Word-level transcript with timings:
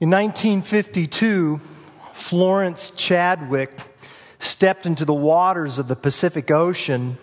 In 0.00 0.10
1952, 0.10 1.60
Florence 2.14 2.90
Chadwick 2.96 3.78
stepped 4.40 4.86
into 4.86 5.04
the 5.04 5.14
waters 5.14 5.78
of 5.78 5.86
the 5.86 5.94
Pacific 5.94 6.50
Ocean 6.50 7.16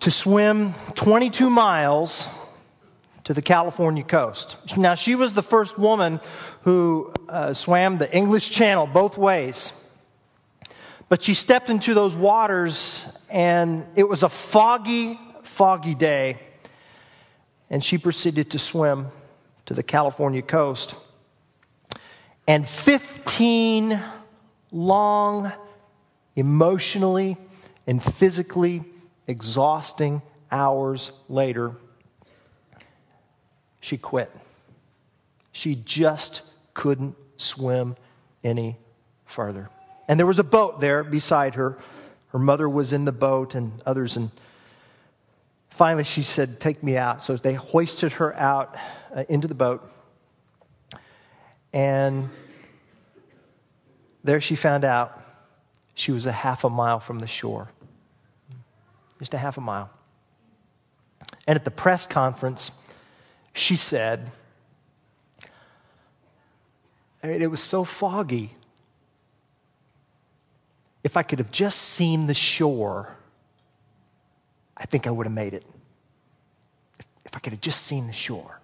to 0.00 0.10
swim 0.10 0.74
22 0.96 1.48
miles 1.48 2.28
to 3.22 3.32
the 3.34 3.40
California 3.40 4.02
coast. 4.02 4.56
Now, 4.76 4.96
she 4.96 5.14
was 5.14 5.32
the 5.32 5.44
first 5.44 5.78
woman 5.78 6.18
who 6.62 7.12
uh, 7.28 7.52
swam 7.52 7.98
the 7.98 8.12
English 8.12 8.50
Channel 8.50 8.88
both 8.88 9.16
ways. 9.16 9.72
But 11.08 11.22
she 11.22 11.34
stepped 11.34 11.70
into 11.70 11.94
those 11.94 12.16
waters, 12.16 13.16
and 13.30 13.86
it 13.94 14.08
was 14.08 14.24
a 14.24 14.28
foggy, 14.28 15.20
foggy 15.44 15.94
day. 15.94 16.40
And 17.70 17.84
she 17.84 17.96
proceeded 17.96 18.50
to 18.50 18.58
swim 18.58 19.12
to 19.68 19.74
the 19.74 19.82
California 19.82 20.40
coast. 20.40 20.94
And 22.46 22.66
15 22.66 24.00
long, 24.72 25.52
emotionally 26.34 27.36
and 27.86 28.02
physically 28.02 28.82
exhausting 29.26 30.22
hours 30.50 31.12
later, 31.28 31.72
she 33.80 33.98
quit. 33.98 34.34
She 35.52 35.74
just 35.74 36.40
couldn't 36.72 37.14
swim 37.36 37.94
any 38.42 38.78
further. 39.26 39.68
And 40.08 40.18
there 40.18 40.26
was 40.26 40.38
a 40.38 40.44
boat 40.44 40.80
there 40.80 41.04
beside 41.04 41.56
her. 41.56 41.76
Her 42.28 42.38
mother 42.38 42.70
was 42.70 42.94
in 42.94 43.04
the 43.04 43.12
boat 43.12 43.54
and 43.54 43.82
others. 43.84 44.16
And 44.16 44.30
finally, 45.68 46.04
she 46.04 46.22
said, 46.22 46.58
Take 46.58 46.82
me 46.82 46.96
out. 46.96 47.22
So 47.22 47.36
they 47.36 47.52
hoisted 47.52 48.12
her 48.12 48.34
out 48.34 48.74
uh, 49.14 49.24
into 49.28 49.48
the 49.48 49.54
boat. 49.54 49.88
And 51.72 52.30
there 54.24 54.40
she 54.40 54.56
found 54.56 54.84
out 54.84 55.20
she 55.94 56.12
was 56.12 56.26
a 56.26 56.32
half 56.32 56.64
a 56.64 56.70
mile 56.70 57.00
from 57.00 57.18
the 57.18 57.26
shore. 57.26 57.70
Just 59.18 59.34
a 59.34 59.38
half 59.38 59.58
a 59.58 59.60
mile. 59.60 59.90
And 61.46 61.56
at 61.56 61.64
the 61.64 61.70
press 61.70 62.06
conference, 62.06 62.72
she 63.52 63.74
said, 63.76 64.30
I 67.22 67.26
mean 67.26 67.42
it 67.42 67.50
was 67.50 67.62
so 67.62 67.84
foggy. 67.84 68.54
If 71.02 71.16
I 71.16 71.22
could 71.22 71.38
have 71.38 71.50
just 71.50 71.80
seen 71.80 72.26
the 72.26 72.34
shore, 72.34 73.16
I 74.76 74.84
think 74.86 75.06
I 75.06 75.10
would 75.10 75.26
have 75.26 75.34
made 75.34 75.54
it. 75.54 75.64
If 77.24 77.34
I 77.34 77.40
could 77.40 77.52
have 77.52 77.60
just 77.60 77.82
seen 77.82 78.06
the 78.06 78.12
shore. 78.12 78.57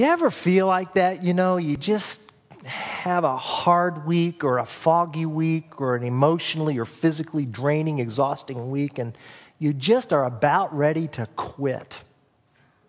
You 0.00 0.06
ever 0.06 0.30
feel 0.30 0.66
like 0.66 0.94
that? 0.94 1.22
You 1.22 1.34
know, 1.34 1.58
you 1.58 1.76
just 1.76 2.32
have 2.64 3.22
a 3.24 3.36
hard 3.36 4.06
week 4.06 4.44
or 4.44 4.56
a 4.56 4.64
foggy 4.64 5.26
week 5.26 5.78
or 5.78 5.94
an 5.94 6.04
emotionally 6.04 6.78
or 6.78 6.86
physically 6.86 7.44
draining, 7.44 7.98
exhausting 7.98 8.70
week, 8.70 8.98
and 8.98 9.14
you 9.58 9.74
just 9.74 10.14
are 10.14 10.24
about 10.24 10.74
ready 10.74 11.06
to 11.08 11.28
quit. 11.36 11.98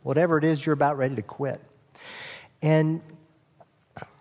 Whatever 0.03 0.37
it 0.37 0.45
is, 0.45 0.65
you're 0.65 0.71
about 0.71 0.97
ready 0.97 1.15
to 1.15 1.21
quit. 1.21 1.59
And 2.61 3.01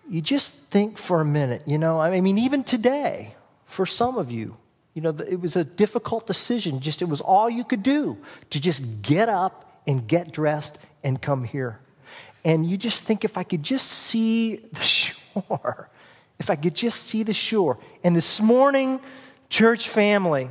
you 0.08 0.20
just 0.20 0.52
think 0.52 0.98
for 0.98 1.20
a 1.20 1.24
minute, 1.24 1.62
you 1.66 1.78
know, 1.78 2.00
I 2.00 2.20
mean, 2.20 2.38
even 2.38 2.64
today, 2.64 3.36
for 3.66 3.86
some 3.86 4.18
of 4.18 4.32
you, 4.32 4.56
you 4.94 5.02
know, 5.02 5.10
it 5.10 5.40
was 5.40 5.54
a 5.54 5.62
difficult 5.62 6.26
decision. 6.26 6.80
Just 6.80 7.02
it 7.02 7.08
was 7.08 7.20
all 7.20 7.48
you 7.48 7.62
could 7.62 7.84
do 7.84 8.18
to 8.50 8.60
just 8.60 9.00
get 9.00 9.28
up 9.28 9.80
and 9.86 10.08
get 10.08 10.32
dressed 10.32 10.80
and 11.04 11.22
come 11.22 11.44
here. 11.44 11.78
And 12.44 12.68
you 12.68 12.76
just 12.76 13.04
think 13.04 13.24
if 13.24 13.36
I 13.36 13.42
could 13.42 13.62
just 13.62 13.88
see 13.88 14.56
the 14.56 14.80
shore, 14.82 15.90
if 16.38 16.48
I 16.48 16.56
could 16.56 16.74
just 16.74 17.04
see 17.06 17.22
the 17.22 17.34
shore. 17.34 17.78
And 18.02 18.16
this 18.16 18.40
morning, 18.40 19.00
church 19.48 19.88
family, 19.88 20.48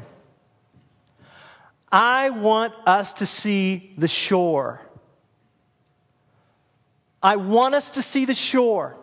I 1.91 2.29
want 2.29 2.73
us 2.85 3.13
to 3.13 3.25
see 3.25 3.93
the 3.97 4.07
shore. 4.07 4.81
I 7.21 7.35
want 7.35 7.73
us 7.75 7.89
to 7.91 8.01
see 8.01 8.25
the 8.25 8.35
shore. 8.35 8.95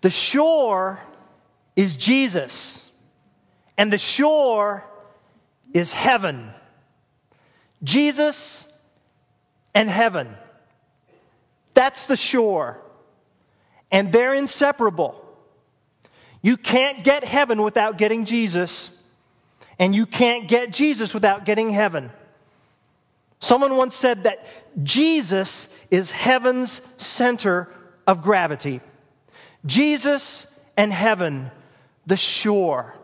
The 0.00 0.10
shore 0.10 1.00
is 1.74 1.96
Jesus, 1.96 2.94
and 3.76 3.92
the 3.92 3.98
shore 3.98 4.84
is 5.72 5.92
heaven. 5.92 6.50
Jesus 7.82 8.72
and 9.74 9.88
heaven. 9.90 10.36
That's 11.74 12.06
the 12.06 12.16
shore. 12.16 12.80
And 13.90 14.10
they're 14.12 14.34
inseparable. 14.34 15.20
You 16.42 16.56
can't 16.56 17.04
get 17.04 17.24
heaven 17.24 17.62
without 17.62 17.96
getting 17.96 18.24
Jesus, 18.24 19.00
and 19.78 19.94
you 19.94 20.04
can't 20.04 20.46
get 20.46 20.72
Jesus 20.72 21.14
without 21.14 21.44
getting 21.44 21.70
heaven. 21.70 22.10
Someone 23.40 23.76
once 23.76 23.96
said 23.96 24.24
that 24.24 24.46
Jesus 24.82 25.68
is 25.90 26.10
heaven's 26.10 26.80
center 26.96 27.68
of 28.06 28.22
gravity. 28.22 28.80
Jesus 29.66 30.58
and 30.76 30.92
heaven, 30.92 31.50
the 32.06 32.16
shore. 32.16 32.94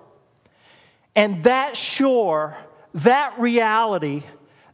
And 1.14 1.44
that 1.44 1.76
shore, 1.76 2.56
that 2.94 3.38
reality, 3.38 4.22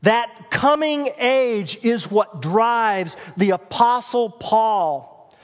that 0.02 0.50
coming 0.50 1.10
age 1.18 1.78
is 1.82 2.10
what 2.10 2.42
drives 2.42 3.16
the 3.36 3.50
Apostle 3.50 4.30
Paul 4.30 5.34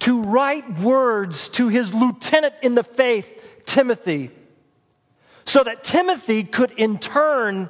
to 0.00 0.22
write 0.22 0.78
words 0.78 1.48
to 1.50 1.68
his 1.68 1.92
lieutenant 1.92 2.54
in 2.62 2.74
the 2.74 2.84
faith, 2.84 3.28
Timothy, 3.66 4.30
so 5.44 5.62
that 5.62 5.84
Timothy 5.84 6.42
could 6.44 6.72
in 6.72 6.98
turn 6.98 7.68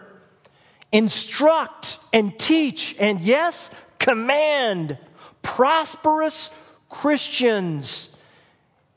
instruct 0.92 1.98
and 2.12 2.38
teach 2.38 2.96
and, 2.98 3.20
yes, 3.20 3.70
command 3.98 4.98
prosperous 5.42 6.50
Christians 6.88 8.16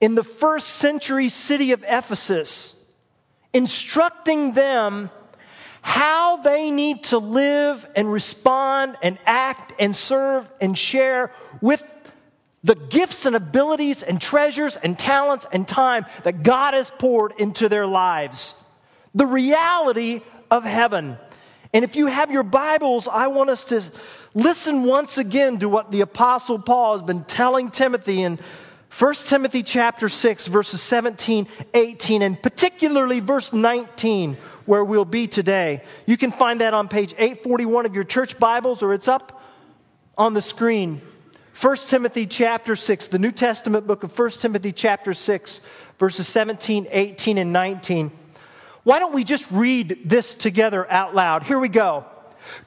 in 0.01 0.15
the 0.15 0.23
first 0.23 0.67
century 0.67 1.29
city 1.29 1.71
of 1.71 1.83
Ephesus, 1.87 2.83
instructing 3.53 4.53
them 4.53 5.09
how 5.83 6.37
they 6.37 6.71
need 6.71 7.03
to 7.03 7.17
live 7.17 7.85
and 7.95 8.11
respond 8.11 8.95
and 9.03 9.19
act 9.25 9.73
and 9.77 9.93
serve 9.93 10.49
and 10.61 10.77
share 10.77 11.29
with 11.61 11.83
the 12.63 12.75
gifts 12.75 13.25
and 13.25 13.35
abilities 13.35 14.01
and 14.01 14.19
treasures 14.21 14.77
and 14.77 14.97
talents 14.97 15.45
and 15.51 15.67
time 15.67 16.05
that 16.23 16.41
God 16.41 16.73
has 16.73 16.89
poured 16.89 17.33
into 17.37 17.67
their 17.67 17.85
lives. 17.85 18.55
The 19.13 19.25
reality 19.25 20.21
of 20.49 20.63
heaven. 20.63 21.17
And 21.73 21.83
if 21.83 21.97
you 21.97 22.07
have 22.07 22.31
your 22.31 22.43
Bibles, 22.43 23.09
I 23.09 23.27
want 23.27 23.49
us 23.49 23.65
to 23.65 23.83
listen 24.33 24.83
once 24.83 25.17
again 25.17 25.59
to 25.59 25.67
what 25.67 25.91
the 25.91 25.99
Apostle 25.99 26.59
Paul 26.59 26.93
has 26.93 27.01
been 27.01 27.25
telling 27.25 27.71
Timothy 27.71 28.23
in 28.23 28.39
1 28.97 29.15
Timothy 29.27 29.63
chapter 29.63 30.07
6, 30.07 30.47
verses 30.47 30.81
17, 30.81 31.47
18, 31.73 32.21
and 32.21 32.41
particularly 32.41 33.19
verse 33.19 33.51
19, 33.51 34.37
where 34.65 34.83
we'll 34.83 35.05
be 35.05 35.27
today. 35.27 35.83
You 36.05 36.17
can 36.17 36.31
find 36.31 36.61
that 36.61 36.73
on 36.73 36.87
page 36.87 37.13
841 37.17 37.85
of 37.85 37.95
your 37.95 38.03
church 38.03 38.39
Bibles, 38.39 38.83
or 38.83 38.93
it's 38.93 39.07
up 39.07 39.41
on 40.17 40.33
the 40.33 40.41
screen. 40.41 41.01
1 41.59 41.77
Timothy 41.87 42.25
chapter 42.25 42.75
6, 42.75 43.07
the 43.07 43.19
New 43.19 43.31
Testament 43.31 43.85
book 43.85 44.03
of 44.03 44.17
1 44.17 44.31
Timothy 44.31 44.71
chapter 44.71 45.13
6, 45.13 45.61
verses 45.99 46.27
17, 46.27 46.87
18, 46.89 47.37
and 47.37 47.53
19. 47.53 48.11
Why 48.83 48.99
don't 48.99 49.13
we 49.13 49.23
just 49.23 49.49
read 49.51 50.01
this 50.05 50.35
together 50.35 50.89
out 50.91 51.15
loud? 51.15 51.43
Here 51.43 51.59
we 51.59 51.69
go. 51.69 52.05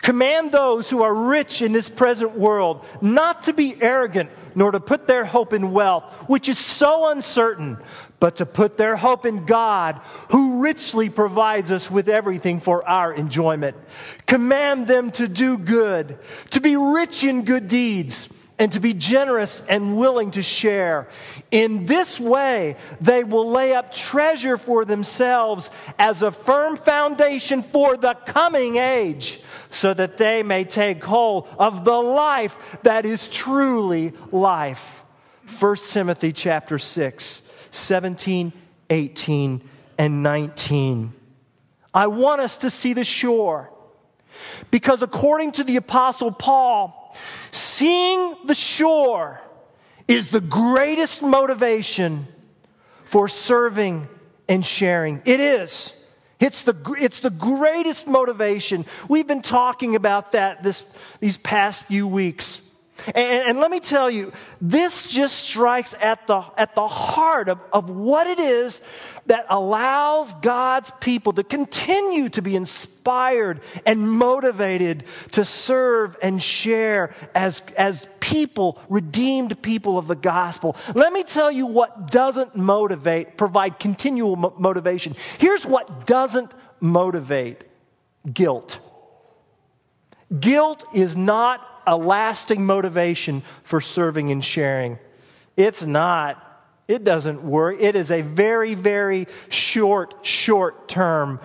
Command 0.03 0.53
those 0.53 0.91
who 0.91 1.03
are 1.03 1.15
rich 1.15 1.63
in 1.63 1.73
this 1.73 1.89
present 1.89 2.37
world 2.37 2.85
not 3.01 3.45
to 3.45 3.53
be 3.53 3.77
arrogant, 3.81 4.31
nor 4.55 4.71
to 4.71 4.81
put 4.81 5.07
their 5.07 5.25
hope 5.25 5.53
in 5.53 5.73
wealth, 5.73 6.05
which 6.29 6.49
is 6.49 6.59
so 6.59 7.09
uncertain, 7.09 7.79
but 8.19 8.37
to 8.37 8.47
put 8.47 8.77
their 8.77 8.97
hope 8.97 9.27
in 9.27 9.45
God, 9.45 10.01
who 10.31 10.63
richly 10.63 11.11
provides 11.11 11.71
us 11.71 11.91
with 11.91 12.09
everything 12.09 12.61
for 12.61 12.87
our 12.89 13.13
enjoyment. 13.13 13.77
Command 14.27 14.87
them 14.87 15.11
to 15.13 15.29
do 15.29 15.59
good, 15.59 16.19
to 16.51 16.61
be 16.61 16.77
rich 16.77 17.25
in 17.25 17.45
good 17.45 17.69
deeds 17.69 18.29
and 18.59 18.73
to 18.73 18.81
be 18.81 18.95
generous 18.95 19.63
and 19.69 19.97
willing 19.97 20.31
to 20.33 20.43
share. 20.43 21.09
In 21.51 21.87
this 21.87 22.19
way, 22.19 22.77
they 23.01 23.23
will 23.23 23.51
lay 23.51 23.75
up 23.75 23.93
treasure 23.93 24.57
for 24.57 24.85
themselves 24.85 25.71
as 25.99 26.23
a 26.23 26.31
firm 26.31 26.77
foundation 26.77 27.63
for 27.63 27.97
the 27.97 28.15
coming 28.15 28.77
age, 28.77 29.41
so 29.71 29.93
that 29.93 30.17
they 30.17 30.43
may 30.43 30.65
take 30.65 31.05
hold 31.05 31.49
of 31.59 31.85
the 31.85 32.01
life 32.01 32.57
that 32.83 33.05
is 33.05 33.29
truly 33.29 34.13
life. 34.33 35.03
1 35.61 35.77
Timothy 35.91 36.33
chapter 36.33 36.79
6, 36.79 37.49
17, 37.71 38.53
18, 38.89 39.69
and 39.99 40.23
19. 40.23 41.13
I 41.93 42.07
want 42.07 42.41
us 42.41 42.57
to 42.59 42.71
see 42.71 42.95
the 42.95 43.05
shore. 43.05 43.71
Because 44.71 45.03
according 45.03 45.53
to 45.53 45.65
the 45.65 45.77
Apostle 45.77 46.31
Paul, 46.31 47.06
seeing 47.57 48.37
the 48.47 48.55
shore 48.55 49.41
is 50.09 50.31
the 50.31 50.41
greatest 50.41 51.23
motivation 51.23 52.29
for 53.05 53.29
serving 53.29 54.09
and 54.49 54.65
sharing. 54.65 55.23
It 55.25 55.41
is. 55.41 55.93
It's 56.39 56.63
the, 56.63 56.75
it's 56.99 57.21
the 57.21 57.31
greatest 57.31 58.07
motivation. 58.07 58.85
We've 59.09 59.27
been 59.27 59.43
talking 59.43 59.97
about 59.97 60.33
that 60.33 60.63
this, 60.63 60.85
these 61.21 61.39
past 61.39 61.85
few 61.85 62.07
weeks. 62.07 62.66
And, 63.09 63.17
and, 63.17 63.61
let 63.61 63.71
me 63.71 63.81
tell 63.81 64.11
you, 64.11 64.33
this 64.61 65.09
just 65.11 65.39
strikes 65.39 65.95
at 66.01 66.27
the, 66.27 66.43
at 66.57 66.75
the 66.75 66.89
heart 66.89 67.49
of, 67.49 67.61
of 67.73 67.91
what 67.91 68.27
it 68.27 68.39
is 68.39 68.81
that 69.27 69.47
allows 69.49 70.33
God's 70.35 70.91
people 71.01 71.33
to 71.35 71.45
continue 71.45 72.29
to 72.31 72.43
be 72.43 72.57
inspired 72.57 73.61
and 73.85 74.11
motivated 74.11 75.05
to 75.33 75.45
serve 75.45 76.17
and 76.23 76.43
share 76.43 77.15
as, 77.35 77.63
as 77.77 78.07
people, 78.21 78.81
redeemed 78.89 79.61
people 79.63 79.99
of 79.99 80.07
the 80.07 80.17
gospel. 80.17 80.77
Let 80.95 81.13
me 81.13 81.23
tell 81.23 81.51
you 81.51 81.67
what 81.67 82.11
doesn't 82.11 82.57
motivate, 82.57 83.37
provide 83.37 83.79
continual 83.79 84.37
mo- 84.37 84.55
motivation. 84.59 85.17
Here's 85.39 85.67
what 85.67 86.07
doesn't 86.07 86.53
motivate 86.81 87.65
guilt. 88.33 88.81
Guilt 90.41 90.85
is 90.95 91.17
not 91.17 91.76
a 91.87 91.97
lasting 91.97 92.65
motivation 92.67 93.43
for 93.63 93.81
serving 93.81 94.31
and 94.31 94.45
sharing. 94.45 94.99
It's 95.57 95.85
not. 95.85 96.43
It 96.89 97.05
doesn't 97.05 97.43
work. 97.43 97.77
It 97.81 97.97
is 97.97 98.11
a 98.11 98.23
very, 98.23 98.75
very 98.75 99.27
short, 99.49 100.15
short 100.23 100.89
term 100.89 101.41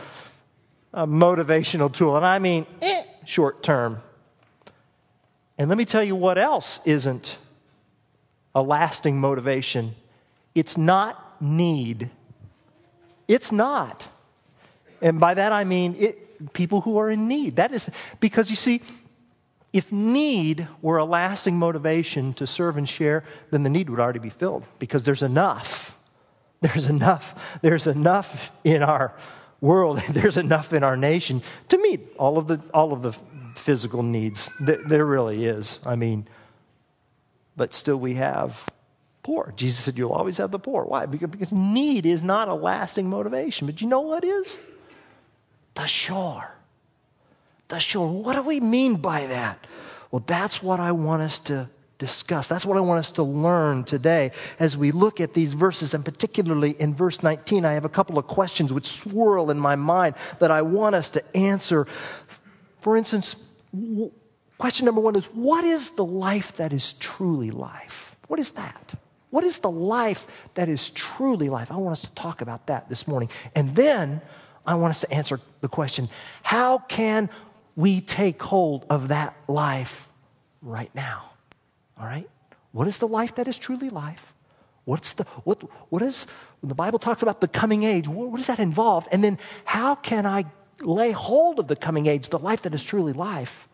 uh, 0.93 1.05
motivational 1.05 1.91
tool. 1.91 2.17
And 2.17 2.25
I 2.25 2.39
mean, 2.39 2.65
eh, 2.81 3.03
short 3.25 3.63
term. 3.63 4.01
And 5.57 5.69
let 5.69 5.77
me 5.77 5.85
tell 5.85 6.03
you 6.03 6.15
what 6.15 6.37
else 6.37 6.79
isn't 6.85 7.37
a 8.53 8.61
lasting 8.61 9.19
motivation 9.19 9.95
it's 10.53 10.77
not 10.77 11.41
need. 11.41 12.09
It's 13.27 13.51
not. 13.51 14.07
And 15.01 15.19
by 15.19 15.33
that 15.33 15.53
I 15.53 15.63
mean 15.63 15.95
it, 15.97 16.53
people 16.53 16.81
who 16.81 16.97
are 16.97 17.09
in 17.09 17.27
need. 17.27 17.55
That 17.55 17.71
is 17.71 17.89
because 18.19 18.49
you 18.49 18.55
see, 18.55 18.81
if 19.73 19.91
need 19.91 20.67
were 20.81 20.97
a 20.97 21.05
lasting 21.05 21.57
motivation 21.57 22.33
to 22.33 22.45
serve 22.45 22.77
and 22.77 22.87
share, 22.87 23.23
then 23.51 23.63
the 23.63 23.69
need 23.69 23.89
would 23.89 23.99
already 23.99 24.19
be 24.19 24.29
filled 24.29 24.65
because 24.79 25.03
there's 25.03 25.21
enough. 25.21 25.97
There's 26.59 26.87
enough. 26.87 27.59
There's 27.61 27.87
enough 27.87 28.51
in 28.63 28.83
our 28.83 29.13
world. 29.61 29.99
There's 30.09 30.37
enough 30.37 30.73
in 30.73 30.83
our 30.83 30.97
nation 30.97 31.41
to 31.69 31.77
meet 31.77 32.01
all 32.17 32.37
of 32.37 32.47
the, 32.47 32.59
all 32.73 32.93
of 32.93 33.01
the 33.01 33.13
physical 33.55 34.03
needs. 34.03 34.49
There, 34.59 34.79
there 34.85 35.05
really 35.05 35.45
is. 35.45 35.79
I 35.85 35.95
mean, 35.95 36.27
but 37.55 37.73
still 37.73 37.97
we 37.97 38.15
have 38.15 38.63
poor. 39.23 39.53
Jesus 39.55 39.83
said, 39.83 39.97
You'll 39.97 40.11
always 40.11 40.37
have 40.37 40.51
the 40.51 40.59
poor. 40.59 40.83
Why? 40.83 41.05
Because, 41.05 41.51
need 41.51 42.05
is 42.05 42.21
not 42.21 42.47
a 42.47 42.53
lasting 42.53 43.09
motivation. 43.09 43.67
But 43.67 43.81
you 43.81 43.87
know 43.87 44.01
what 44.01 44.23
is? 44.23 44.57
The 45.75 45.85
shore 45.85 46.51
the. 47.71 48.23
What 48.23 48.35
do 48.35 48.43
we 48.43 48.59
mean 48.59 48.95
by 48.95 49.27
that? 49.27 49.65
Well, 50.11 50.23
that's 50.25 50.61
what 50.61 50.79
I 50.79 50.91
want 50.91 51.21
us 51.21 51.39
to 51.39 51.69
discuss. 52.01 52.47
That's 52.47 52.65
what 52.65 52.77
I 52.77 52.81
want 52.81 52.97
us 52.99 53.11
to 53.11 53.23
learn 53.23 53.83
today 53.83 54.31
as 54.59 54.75
we 54.75 54.91
look 54.91 55.21
at 55.21 55.35
these 55.35 55.53
verses, 55.53 55.93
and 55.93 56.03
particularly 56.03 56.71
in 56.71 56.95
verse 56.95 57.21
19. 57.21 57.63
I 57.63 57.73
have 57.73 57.85
a 57.85 57.89
couple 57.89 58.17
of 58.17 58.25
questions 58.25 58.73
which 58.73 58.87
swirl 58.87 59.51
in 59.51 59.59
my 59.59 59.75
mind 59.75 60.15
that 60.39 60.49
I 60.49 60.63
want 60.63 60.95
us 60.95 61.11
to 61.11 61.37
answer. 61.37 61.85
For 62.79 62.97
instance, 62.97 63.35
question 64.57 64.87
number 64.87 64.99
one 64.99 65.15
is 65.15 65.25
what 65.25 65.63
is 65.63 65.91
the 65.91 66.03
life 66.03 66.57
that 66.57 66.73
is 66.73 66.93
truly 66.93 67.51
life? 67.51 68.17
What 68.27 68.39
is 68.39 68.51
that? 68.51 68.95
What 69.29 69.43
is 69.43 69.59
the 69.59 69.71
life 69.71 70.25
that 70.55 70.69
is 70.69 70.89
truly 70.89 71.49
life? 71.49 71.71
I 71.71 71.77
want 71.77 71.93
us 71.93 72.01
to 72.01 72.11
talk 72.15 72.41
about 72.41 72.65
that 72.67 72.89
this 72.89 73.07
morning. 73.07 73.29
And 73.55 73.75
then 73.75 74.21
I 74.65 74.73
want 74.73 74.91
us 74.91 75.01
to 75.01 75.11
answer 75.11 75.39
the 75.61 75.69
question 75.69 76.09
how 76.43 76.79
can 76.79 77.29
we 77.75 78.01
take 78.01 78.41
hold 78.41 78.85
of 78.89 79.09
that 79.09 79.35
life 79.47 80.09
right 80.61 80.93
now. 80.93 81.31
All 81.99 82.05
right? 82.05 82.29
What 82.71 82.87
is 82.87 82.97
the 82.97 83.07
life 83.07 83.35
that 83.35 83.47
is 83.47 83.57
truly 83.57 83.89
life? 83.89 84.33
What's 84.85 85.13
the, 85.13 85.23
what, 85.43 85.61
what 85.91 86.01
is, 86.01 86.25
when 86.61 86.69
the 86.69 86.75
Bible 86.75 86.99
talks 86.99 87.21
about 87.21 87.41
the 87.41 87.47
coming 87.47 87.83
age, 87.83 88.07
what, 88.07 88.29
what 88.29 88.37
does 88.37 88.47
that 88.47 88.59
involve? 88.59 89.07
And 89.11 89.23
then 89.23 89.37
how 89.65 89.95
can 89.95 90.25
I 90.25 90.45
lay 90.81 91.11
hold 91.11 91.59
of 91.59 91.67
the 91.67 91.75
coming 91.75 92.07
age, 92.07 92.29
the 92.29 92.39
life 92.39 92.63
that 92.63 92.73
is 92.73 92.83
truly 92.83 93.13
life, 93.13 93.67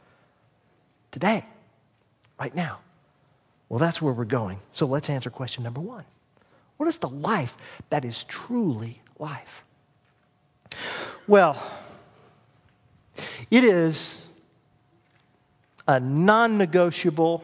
today, 1.12 1.46
right 2.40 2.54
now? 2.54 2.80
Well, 3.70 3.80
that's 3.80 4.02
where 4.02 4.14
we're 4.14 4.26
going. 4.26 4.60
So 4.74 4.86
let's 4.86 5.10
answer 5.10 5.30
question 5.30 5.64
number 5.64 5.82
one 5.82 6.06
What 6.78 6.88
is 6.88 6.98
the 6.98 7.10
life 7.10 7.58
that 7.90 8.06
is 8.06 8.24
truly 8.24 9.02
life? 9.20 9.64
Well, 11.28 11.62
it 13.50 13.64
is 13.64 14.26
a 15.88 16.00
non 16.00 16.58
negotiable, 16.58 17.44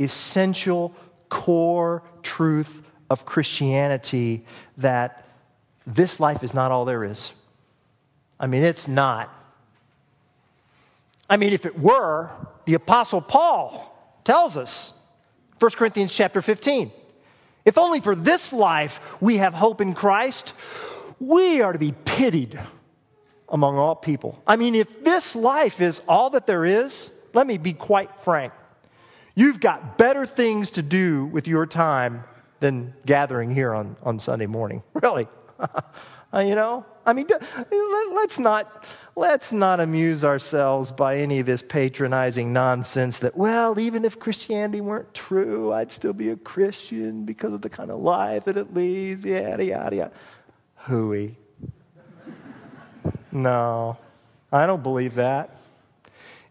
essential, 0.00 0.94
core 1.28 2.02
truth 2.22 2.82
of 3.10 3.24
Christianity 3.24 4.44
that 4.78 5.24
this 5.86 6.20
life 6.20 6.42
is 6.42 6.54
not 6.54 6.70
all 6.70 6.84
there 6.84 7.04
is. 7.04 7.32
I 8.38 8.46
mean, 8.46 8.62
it's 8.62 8.86
not. 8.86 9.32
I 11.30 11.36
mean, 11.36 11.52
if 11.52 11.66
it 11.66 11.78
were, 11.78 12.30
the 12.64 12.74
Apostle 12.74 13.20
Paul 13.20 13.94
tells 14.24 14.56
us, 14.56 14.92
1 15.58 15.70
Corinthians 15.72 16.12
chapter 16.12 16.40
15, 16.40 16.92
if 17.64 17.76
only 17.76 18.00
for 18.00 18.14
this 18.14 18.52
life 18.52 19.20
we 19.20 19.38
have 19.38 19.54
hope 19.54 19.80
in 19.80 19.94
Christ, 19.94 20.52
we 21.18 21.60
are 21.60 21.72
to 21.72 21.78
be 21.78 21.92
pitied 22.04 22.58
among 23.50 23.78
all 23.78 23.94
people. 23.94 24.42
I 24.46 24.56
mean, 24.56 24.74
if 24.74 25.04
this 25.04 25.34
life 25.34 25.80
is 25.80 26.02
all 26.08 26.30
that 26.30 26.46
there 26.46 26.64
is, 26.64 27.12
let 27.34 27.46
me 27.46 27.58
be 27.58 27.72
quite 27.72 28.20
frank. 28.20 28.52
You've 29.34 29.60
got 29.60 29.98
better 29.98 30.26
things 30.26 30.72
to 30.72 30.82
do 30.82 31.26
with 31.26 31.46
your 31.46 31.66
time 31.66 32.24
than 32.60 32.94
gathering 33.06 33.54
here 33.54 33.74
on, 33.74 33.96
on 34.02 34.18
Sunday 34.18 34.46
morning. 34.46 34.82
Really. 34.94 35.28
Uh, 36.30 36.40
you 36.40 36.54
know? 36.54 36.84
I 37.06 37.14
mean, 37.14 37.26
let's 38.12 38.38
not, 38.38 38.84
let's 39.16 39.50
not 39.50 39.80
amuse 39.80 40.26
ourselves 40.26 40.92
by 40.92 41.16
any 41.16 41.38
of 41.40 41.46
this 41.46 41.62
patronizing 41.62 42.52
nonsense 42.52 43.16
that, 43.20 43.34
well, 43.34 43.80
even 43.80 44.04
if 44.04 44.18
Christianity 44.18 44.82
weren't 44.82 45.14
true, 45.14 45.72
I'd 45.72 45.90
still 45.90 46.12
be 46.12 46.28
a 46.28 46.36
Christian 46.36 47.24
because 47.24 47.54
of 47.54 47.62
the 47.62 47.70
kind 47.70 47.90
of 47.90 48.00
life 48.00 48.44
that 48.44 48.58
it 48.58 48.74
leads, 48.74 49.24
yada, 49.24 49.64
yada, 49.64 49.96
yada. 49.96 50.12
Hooey. 50.74 51.38
No, 53.38 53.96
I 54.50 54.66
don't 54.66 54.82
believe 54.82 55.14
that. 55.14 55.54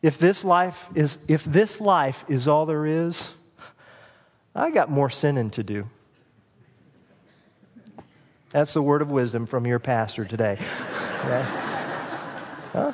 If 0.01 0.19
this 0.19 0.45
life 0.45 0.85
is, 0.95 1.17
if 1.27 1.43
this 1.43 1.81
life 1.81 2.23
is 2.29 2.47
all 2.47 2.65
there 2.65 2.85
is, 2.85 3.29
I 4.55 4.71
got 4.71 4.89
more 4.89 5.09
sinning 5.09 5.49
to 5.51 5.63
do. 5.63 5.89
That's 8.51 8.71
the 8.71 8.81
word 8.81 9.01
of 9.01 9.11
wisdom 9.11 9.45
from 9.47 9.67
your 9.67 9.79
pastor 9.79 10.23
today. 10.25 10.57
Huh? 12.73 12.91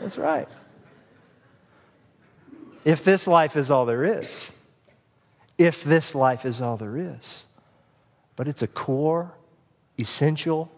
That's 0.00 0.16
right. 0.16 0.48
If 2.84 3.04
this 3.04 3.26
life 3.26 3.56
is 3.56 3.70
all 3.70 3.84
there 3.84 4.04
is, 4.20 4.52
if 5.58 5.84
this 5.84 6.14
life 6.14 6.46
is 6.46 6.62
all 6.62 6.78
there 6.78 6.96
is, 6.96 7.44
but 8.36 8.48
it's 8.48 8.62
a 8.62 8.66
core, 8.66 9.34
essential, 9.98 10.72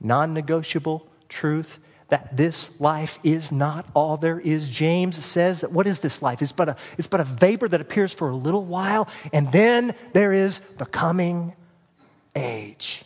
non 0.00 0.32
negotiable 0.32 1.10
truth 1.28 1.80
that 2.10 2.36
this 2.36 2.68
life 2.80 3.18
is 3.22 3.50
not 3.50 3.86
all 3.94 4.16
there 4.16 4.38
is. 4.38 4.68
James 4.68 5.24
says 5.24 5.62
that 5.62 5.72
what 5.72 5.86
is 5.86 6.00
this 6.00 6.22
life? 6.22 6.42
It's 6.42 6.52
but 6.52 6.68
a, 6.68 6.76
it's 6.98 7.08
but 7.08 7.20
a 7.20 7.24
vapor 7.24 7.68
that 7.68 7.80
appears 7.80 8.12
for 8.12 8.28
a 8.28 8.36
little 8.36 8.64
while, 8.64 9.08
and 9.32 9.50
then 9.50 9.94
there 10.12 10.32
is 10.32 10.60
the 10.60 10.86
coming 10.86 11.54
age, 12.36 13.02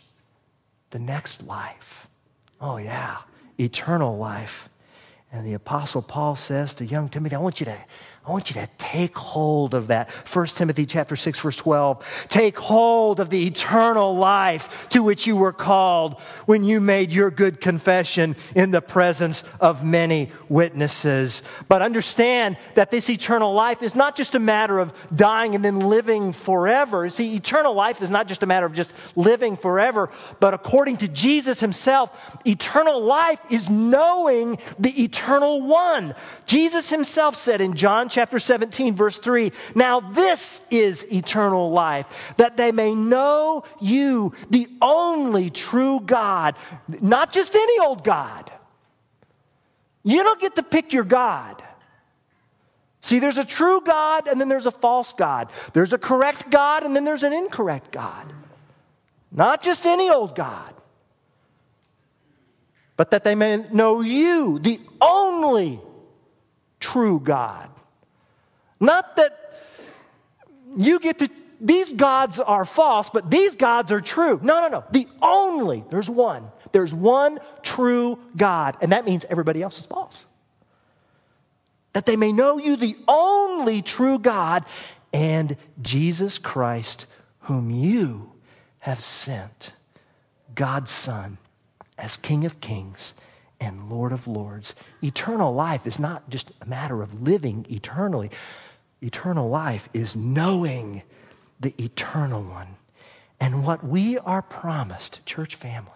the 0.89 0.99
next 0.99 1.45
life. 1.47 2.07
Oh, 2.59 2.77
yeah, 2.77 3.17
eternal 3.59 4.17
life. 4.17 4.69
And 5.35 5.45
the 5.45 5.53
Apostle 5.53 6.01
Paul 6.01 6.37
says 6.37 6.73
to 6.75 6.85
young 6.85 7.09
Timothy, 7.09 7.35
I 7.35 7.39
want 7.39 7.59
you 7.59 7.65
to 7.65 7.77
I 8.27 8.31
want 8.31 8.49
you 8.49 8.59
to 8.59 8.67
take 8.79 9.15
hold 9.15 9.75
of 9.75 9.87
that. 9.87 10.09
1 10.09 10.47
Timothy 10.47 10.87
chapter 10.87 11.15
6 11.15 11.39
verse 11.39 11.57
12. 11.57 12.25
Take 12.27 12.57
hold 12.57 13.19
of 13.19 13.29
the 13.29 13.45
eternal 13.45 14.15
life 14.15 14.89
to 14.89 15.03
which 15.03 15.27
you 15.27 15.35
were 15.35 15.53
called 15.53 16.19
when 16.47 16.63
you 16.63 16.81
made 16.81 17.13
your 17.13 17.29
good 17.29 17.61
confession 17.61 18.35
in 18.55 18.71
the 18.71 18.81
presence 18.81 19.43
of 19.59 19.85
many 19.85 20.31
witnesses. 20.49 21.43
But 21.67 21.83
understand 21.83 22.57
that 22.73 22.89
this 22.89 23.11
eternal 23.11 23.53
life 23.53 23.83
is 23.83 23.93
not 23.93 24.15
just 24.15 24.33
a 24.33 24.39
matter 24.39 24.79
of 24.79 24.91
dying 25.15 25.53
and 25.53 25.63
then 25.63 25.79
living 25.79 26.33
forever. 26.33 27.07
See, 27.11 27.35
eternal 27.35 27.75
life 27.75 28.01
is 28.01 28.09
not 28.09 28.27
just 28.27 28.41
a 28.41 28.47
matter 28.47 28.65
of 28.65 28.73
just 28.73 28.91
living 29.15 29.55
forever, 29.55 30.09
but 30.39 30.55
according 30.55 30.97
to 30.97 31.07
Jesus 31.07 31.59
himself, 31.59 32.39
eternal 32.43 33.03
life 33.03 33.39
is 33.51 33.69
knowing 33.69 34.57
the 34.79 35.03
eternal 35.03 35.24
eternal 35.25 35.61
one. 35.61 36.13
Jesus 36.45 36.89
himself 36.89 37.35
said 37.35 37.59
in 37.59 37.73
John 37.75 38.09
chapter 38.09 38.37
17, 38.37 38.95
verse 38.95 39.17
3 39.17 39.51
Now 39.73 39.99
this 39.99 40.61
is 40.69 41.11
eternal 41.11 41.71
life, 41.71 42.05
that 42.37 42.57
they 42.57 42.71
may 42.71 42.93
know 42.93 43.63
you, 43.81 44.33
the 44.51 44.67
only 44.81 45.49
true 45.49 45.99
God, 45.99 46.55
not 47.01 47.33
just 47.33 47.55
any 47.55 47.79
old 47.79 48.03
God. 48.03 48.51
You 50.03 50.21
don't 50.21 50.39
get 50.39 50.55
to 50.55 50.63
pick 50.63 50.93
your 50.93 51.03
God. 51.03 51.63
See, 53.01 53.17
there's 53.17 53.39
a 53.39 53.45
true 53.45 53.81
God 53.81 54.27
and 54.27 54.39
then 54.39 54.47
there's 54.47 54.67
a 54.67 54.71
false 54.71 55.13
God. 55.13 55.49
There's 55.73 55.93
a 55.93 55.97
correct 55.97 56.51
God 56.51 56.83
and 56.83 56.95
then 56.95 57.03
there's 57.03 57.23
an 57.23 57.33
incorrect 57.33 57.91
God. 57.91 58.31
Not 59.31 59.63
just 59.63 59.87
any 59.87 60.09
old 60.09 60.35
God, 60.35 60.74
but 62.97 63.11
that 63.11 63.23
they 63.23 63.35
may 63.35 63.57
know 63.71 64.01
you, 64.01 64.59
the 64.59 64.79
only 65.01 65.79
true 66.79 67.19
God. 67.19 67.69
Not 68.79 69.15
that 69.15 69.37
you 70.77 70.99
get 70.99 71.19
to, 71.19 71.29
these 71.59 71.91
gods 71.91 72.39
are 72.39 72.65
false, 72.65 73.09
but 73.09 73.29
these 73.29 73.55
gods 73.55 73.91
are 73.91 74.01
true. 74.01 74.39
No, 74.43 74.61
no, 74.61 74.67
no. 74.67 74.83
The 74.91 75.07
only, 75.21 75.83
there's 75.89 76.09
one. 76.09 76.51
There's 76.71 76.93
one 76.93 77.39
true 77.63 78.19
God, 78.35 78.77
and 78.81 78.91
that 78.91 79.05
means 79.05 79.25
everybody 79.29 79.61
else 79.61 79.79
is 79.79 79.85
false 79.85 80.25
that 81.95 82.05
they 82.05 82.17
may 82.17 82.33
know 82.33 82.57
you, 82.57 82.75
the 82.75 82.97
only 83.07 83.81
true 83.81 84.19
God, 84.19 84.65
and 85.13 85.55
Jesus 85.81 86.37
Christ, 86.37 87.05
whom 87.39 87.69
you 87.69 88.33
have 88.79 89.01
sent, 89.01 89.71
God's 90.55 90.91
Son, 90.91 91.37
as 91.97 92.17
King 92.17 92.45
of 92.45 92.61
Kings 92.61 93.13
and 93.59 93.89
Lord 93.89 94.11
of 94.11 94.27
Lords. 94.27 94.75
Eternal 95.03 95.53
life 95.53 95.87
is 95.87 95.99
not 95.99 96.29
just 96.29 96.51
a 96.61 96.65
matter 96.65 97.01
of 97.01 97.21
living 97.21 97.65
eternally, 97.69 98.29
eternal 99.01 99.49
life 99.49 99.89
is 99.93 100.15
knowing 100.15 101.03
the 101.59 101.73
eternal 101.81 102.43
one. 102.43 102.75
And 103.39 103.65
what 103.65 103.83
we 103.83 104.17
are 104.17 104.41
promised, 104.41 105.25
church 105.25 105.55
family, 105.55 105.91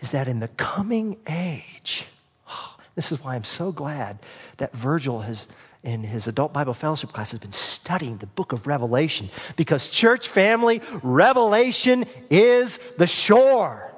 is 0.00 0.10
that 0.10 0.28
in 0.28 0.40
the 0.40 0.48
coming 0.48 1.16
age, 1.28 2.06
this 2.94 3.12
is 3.12 3.22
why 3.22 3.34
I'm 3.34 3.44
so 3.44 3.72
glad 3.72 4.18
that 4.58 4.72
Virgil 4.72 5.22
has, 5.22 5.48
in 5.82 6.02
his 6.02 6.26
adult 6.26 6.52
Bible 6.52 6.74
fellowship 6.74 7.12
class, 7.12 7.30
has 7.30 7.40
been 7.40 7.52
studying 7.52 8.18
the 8.18 8.26
book 8.26 8.52
of 8.52 8.66
Revelation. 8.66 9.30
Because, 9.56 9.88
church 9.88 10.28
family, 10.28 10.82
Revelation 11.02 12.04
is 12.30 12.78
the 12.98 13.06
shore. 13.06 13.95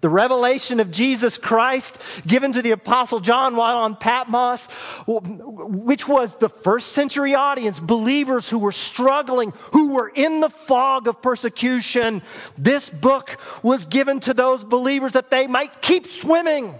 The 0.00 0.08
revelation 0.08 0.78
of 0.78 0.92
Jesus 0.92 1.38
Christ 1.38 2.00
given 2.24 2.52
to 2.52 2.62
the 2.62 2.70
Apostle 2.70 3.18
John 3.18 3.56
while 3.56 3.78
on 3.78 3.96
Patmos, 3.96 4.66
which 5.06 6.06
was 6.06 6.36
the 6.36 6.48
first 6.48 6.92
century 6.92 7.34
audience, 7.34 7.80
believers 7.80 8.48
who 8.48 8.58
were 8.58 8.72
struggling, 8.72 9.52
who 9.72 9.88
were 9.88 10.08
in 10.08 10.38
the 10.40 10.50
fog 10.50 11.08
of 11.08 11.20
persecution. 11.20 12.22
This 12.56 12.88
book 12.88 13.38
was 13.64 13.86
given 13.86 14.20
to 14.20 14.34
those 14.34 14.62
believers 14.62 15.14
that 15.14 15.30
they 15.30 15.48
might 15.48 15.82
keep 15.82 16.06
swimming 16.06 16.78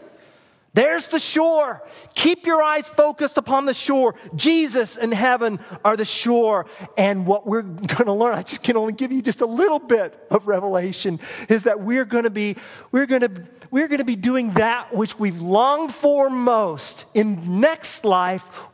there's 0.74 1.06
the 1.06 1.18
shore. 1.18 1.82
Keep 2.14 2.46
your 2.46 2.62
eyes 2.62 2.88
focused 2.88 3.36
upon 3.36 3.64
the 3.64 3.74
shore. 3.74 4.14
Jesus 4.36 4.96
and 4.96 5.12
heaven 5.12 5.58
are 5.84 5.96
the 5.96 6.04
shore. 6.04 6.66
And 6.96 7.26
what 7.26 7.46
we're 7.46 7.62
going 7.62 8.04
to 8.04 8.12
learn, 8.12 8.34
I 8.34 8.42
just 8.42 8.62
can 8.62 8.76
only 8.76 8.92
give 8.92 9.10
you 9.10 9.22
just 9.22 9.40
a 9.40 9.46
little 9.46 9.78
bit 9.78 10.18
of 10.30 10.46
revelation, 10.46 11.20
is 11.48 11.64
that 11.64 11.80
we're 11.80 12.04
going 12.04 12.24
to 12.24 12.30
be, 12.30 12.56
we're 12.92 13.06
going 13.06 13.22
to, 13.22 13.42
we're 13.70 13.88
going 13.88 13.98
to 13.98 14.04
be 14.04 14.16
doing 14.16 14.52
that 14.52 14.94
which 14.94 15.18
we've 15.18 15.40
longed 15.40 15.94
for 15.94 16.30
most 16.30 17.06
in 17.14 17.60
next 17.60 18.04
life 18.04 18.66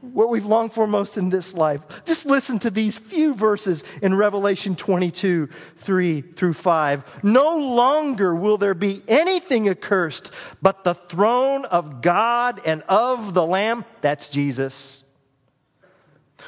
what 0.00 0.28
we've 0.28 0.46
longed 0.46 0.72
for 0.72 0.86
most 0.86 1.18
in 1.18 1.28
this 1.28 1.54
life. 1.54 1.80
Just 2.04 2.26
listen 2.26 2.58
to 2.60 2.70
these 2.70 2.96
few 2.98 3.34
verses 3.34 3.84
in 4.00 4.14
Revelation 4.14 4.76
22, 4.76 5.48
3 5.76 6.20
through 6.20 6.54
5. 6.54 7.24
No 7.24 7.56
longer 7.56 8.34
will 8.34 8.58
there 8.58 8.74
be 8.74 9.02
anything 9.08 9.68
accursed, 9.68 10.32
but 10.62 10.84
the 10.84 10.94
throne 10.94 11.64
of 11.64 12.00
God 12.02 12.60
and 12.64 12.82
of 12.82 13.34
the 13.34 13.44
Lamb, 13.44 13.84
that's 14.00 14.28
Jesus, 14.28 15.04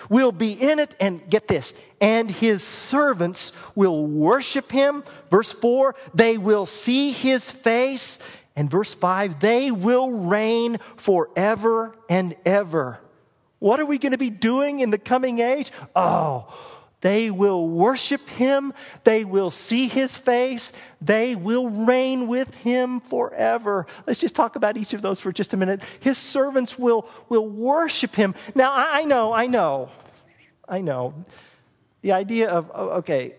will 0.08 0.32
be 0.32 0.52
in 0.52 0.78
it. 0.78 0.94
And 1.00 1.28
get 1.28 1.48
this, 1.48 1.74
and 2.00 2.30
his 2.30 2.62
servants 2.62 3.52
will 3.74 4.06
worship 4.06 4.70
him. 4.70 5.02
Verse 5.30 5.52
4, 5.52 5.94
they 6.14 6.38
will 6.38 6.66
see 6.66 7.10
his 7.10 7.50
face. 7.50 8.18
And 8.56 8.70
verse 8.70 8.94
5, 8.94 9.40
they 9.40 9.70
will 9.70 10.10
reign 10.10 10.78
forever 10.96 11.96
and 12.08 12.36
ever. 12.44 13.00
What 13.60 13.78
are 13.78 13.86
we 13.86 13.98
going 13.98 14.12
to 14.12 14.18
be 14.18 14.30
doing 14.30 14.80
in 14.80 14.90
the 14.90 14.98
coming 14.98 15.38
age? 15.38 15.70
Oh, 15.94 16.52
they 17.02 17.30
will 17.30 17.66
worship 17.66 18.28
him. 18.28 18.74
They 19.04 19.24
will 19.24 19.50
see 19.50 19.88
his 19.88 20.16
face. 20.16 20.72
They 21.00 21.34
will 21.34 21.70
reign 21.70 22.26
with 22.26 22.54
him 22.56 23.00
forever. 23.00 23.86
Let's 24.06 24.18
just 24.18 24.34
talk 24.34 24.56
about 24.56 24.76
each 24.76 24.92
of 24.92 25.02
those 25.02 25.20
for 25.20 25.32
just 25.32 25.54
a 25.54 25.56
minute. 25.56 25.82
His 26.00 26.18
servants 26.18 26.78
will, 26.78 27.08
will 27.28 27.48
worship 27.48 28.14
him. 28.14 28.34
Now, 28.54 28.72
I, 28.72 29.00
I 29.00 29.02
know, 29.04 29.32
I 29.32 29.46
know, 29.46 29.88
I 30.68 30.80
know. 30.80 31.14
The 32.02 32.12
idea 32.12 32.50
of, 32.50 32.70
okay, 32.70 33.34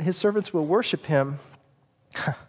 his 0.00 0.16
servants 0.16 0.52
will 0.52 0.66
worship 0.66 1.06
him. 1.06 1.38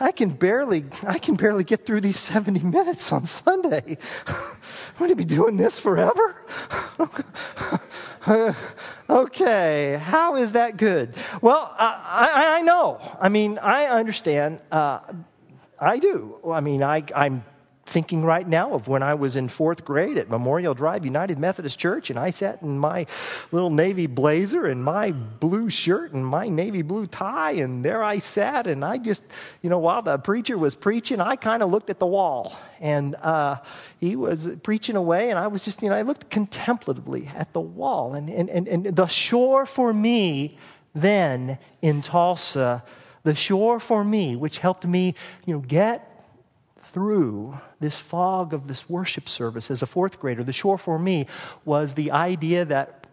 I 0.00 0.12
can 0.12 0.30
barely, 0.30 0.84
I 1.06 1.18
can 1.18 1.36
barely 1.36 1.64
get 1.64 1.86
through 1.86 2.00
these 2.00 2.18
70 2.18 2.60
minutes 2.60 3.12
on 3.12 3.26
Sunday. 3.26 3.96
I'm 4.26 4.98
going 4.98 5.10
to 5.10 5.16
be 5.16 5.24
doing 5.24 5.56
this 5.56 5.78
forever? 5.78 6.44
okay, 9.10 10.00
how 10.02 10.36
is 10.36 10.52
that 10.52 10.76
good? 10.76 11.14
Well, 11.40 11.74
I, 11.78 12.58
I, 12.58 12.62
know. 12.62 13.00
I 13.20 13.28
mean, 13.28 13.58
I 13.58 13.86
understand. 13.86 14.60
Uh, 14.70 15.00
I 15.78 15.98
do. 15.98 16.38
I 16.48 16.60
mean, 16.60 16.82
I, 16.82 17.04
I'm 17.14 17.44
thinking 17.86 18.24
right 18.24 18.46
now 18.46 18.72
of 18.72 18.88
when 18.88 19.02
I 19.02 19.14
was 19.14 19.36
in 19.36 19.48
fourth 19.48 19.84
grade 19.84 20.16
at 20.18 20.30
Memorial 20.30 20.74
Drive 20.74 21.04
United 21.04 21.38
Methodist 21.38 21.78
Church, 21.78 22.10
and 22.10 22.18
I 22.18 22.30
sat 22.30 22.62
in 22.62 22.78
my 22.78 23.06
little 23.52 23.70
navy 23.70 24.06
blazer 24.06 24.66
and 24.66 24.82
my 24.82 25.12
blue 25.12 25.68
shirt 25.68 26.12
and 26.12 26.24
my 26.24 26.48
navy 26.48 26.82
blue 26.82 27.06
tie, 27.06 27.52
and 27.52 27.84
there 27.84 28.02
I 28.02 28.18
sat, 28.18 28.66
and 28.66 28.84
I 28.84 28.98
just, 28.98 29.24
you 29.62 29.70
know, 29.70 29.78
while 29.78 30.02
the 30.02 30.18
preacher 30.18 30.56
was 30.56 30.74
preaching, 30.74 31.20
I 31.20 31.36
kind 31.36 31.62
of 31.62 31.70
looked 31.70 31.90
at 31.90 31.98
the 31.98 32.06
wall, 32.06 32.56
and 32.80 33.14
uh, 33.16 33.56
he 34.00 34.16
was 34.16 34.48
preaching 34.62 34.96
away, 34.96 35.30
and 35.30 35.38
I 35.38 35.46
was 35.46 35.64
just, 35.64 35.82
you 35.82 35.88
know, 35.88 35.96
I 35.96 36.02
looked 36.02 36.30
contemplatively 36.30 37.30
at 37.34 37.52
the 37.52 37.60
wall, 37.60 38.14
and, 38.14 38.30
and, 38.30 38.48
and, 38.48 38.66
and 38.68 38.96
the 38.96 39.06
shore 39.06 39.66
for 39.66 39.92
me 39.92 40.58
then 40.94 41.58
in 41.82 42.02
Tulsa, 42.02 42.84
the 43.24 43.34
shore 43.34 43.80
for 43.80 44.04
me, 44.04 44.36
which 44.36 44.58
helped 44.58 44.86
me, 44.86 45.14
you 45.44 45.54
know, 45.54 45.60
get 45.60 46.24
through 46.78 47.58
this 47.84 47.98
fog 47.98 48.54
of 48.54 48.66
this 48.66 48.88
worship 48.88 49.28
service 49.28 49.70
as 49.70 49.82
a 49.82 49.86
fourth 49.86 50.18
grader, 50.18 50.42
the 50.42 50.54
shore 50.54 50.78
for 50.78 50.98
me 50.98 51.26
was 51.66 51.94
the 51.94 52.10
idea 52.10 52.64
that 52.64 53.06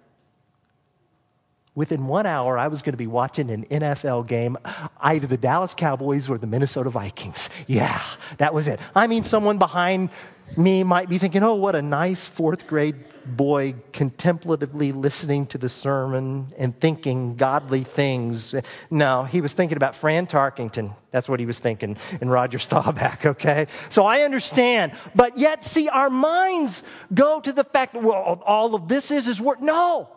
within 1.75 2.07
one 2.07 2.25
hour 2.25 2.57
I 2.57 2.67
was 2.67 2.81
going 2.81 2.93
to 2.93 2.97
be 2.97 3.07
watching 3.07 3.49
an 3.49 3.65
NFL 3.65 4.27
game, 4.27 4.57
either 4.99 5.27
the 5.27 5.37
Dallas 5.37 5.73
Cowboys 5.73 6.29
or 6.29 6.37
the 6.37 6.47
Minnesota 6.47 6.89
Vikings. 6.89 7.49
Yeah, 7.67 8.01
that 8.37 8.53
was 8.53 8.67
it. 8.67 8.79
I 8.95 9.07
mean, 9.07 9.23
someone 9.23 9.57
behind 9.57 10.09
me 10.57 10.83
might 10.83 11.07
be 11.07 11.17
thinking, 11.17 11.43
oh, 11.43 11.55
what 11.55 11.75
a 11.75 11.81
nice 11.81 12.27
fourth 12.27 12.67
grade 12.67 12.95
boy 13.25 13.75
contemplatively 13.93 14.91
listening 14.91 15.45
to 15.45 15.57
the 15.57 15.69
sermon 15.69 16.53
and 16.57 16.77
thinking 16.79 17.35
godly 17.35 17.83
things. 17.83 18.55
No, 18.89 19.23
he 19.23 19.39
was 19.39 19.53
thinking 19.53 19.77
about 19.77 19.95
Fran 19.95 20.27
Tarkenton. 20.27 20.93
That's 21.11 21.29
what 21.29 21.39
he 21.39 21.45
was 21.45 21.59
thinking, 21.59 21.97
and 22.19 22.31
Roger 22.31 22.59
Staubach, 22.59 23.25
okay? 23.25 23.67
So 23.89 24.05
I 24.05 24.21
understand. 24.21 24.93
But 25.15 25.37
yet, 25.37 25.63
see, 25.63 25.87
our 25.87 26.09
minds 26.09 26.83
go 27.13 27.39
to 27.39 27.53
the 27.53 27.63
fact 27.63 27.93
that, 27.93 28.03
well, 28.03 28.41
all 28.45 28.75
of 28.75 28.87
this 28.87 29.11
is 29.11 29.27
is 29.27 29.39
work. 29.39 29.61
No. 29.61 30.09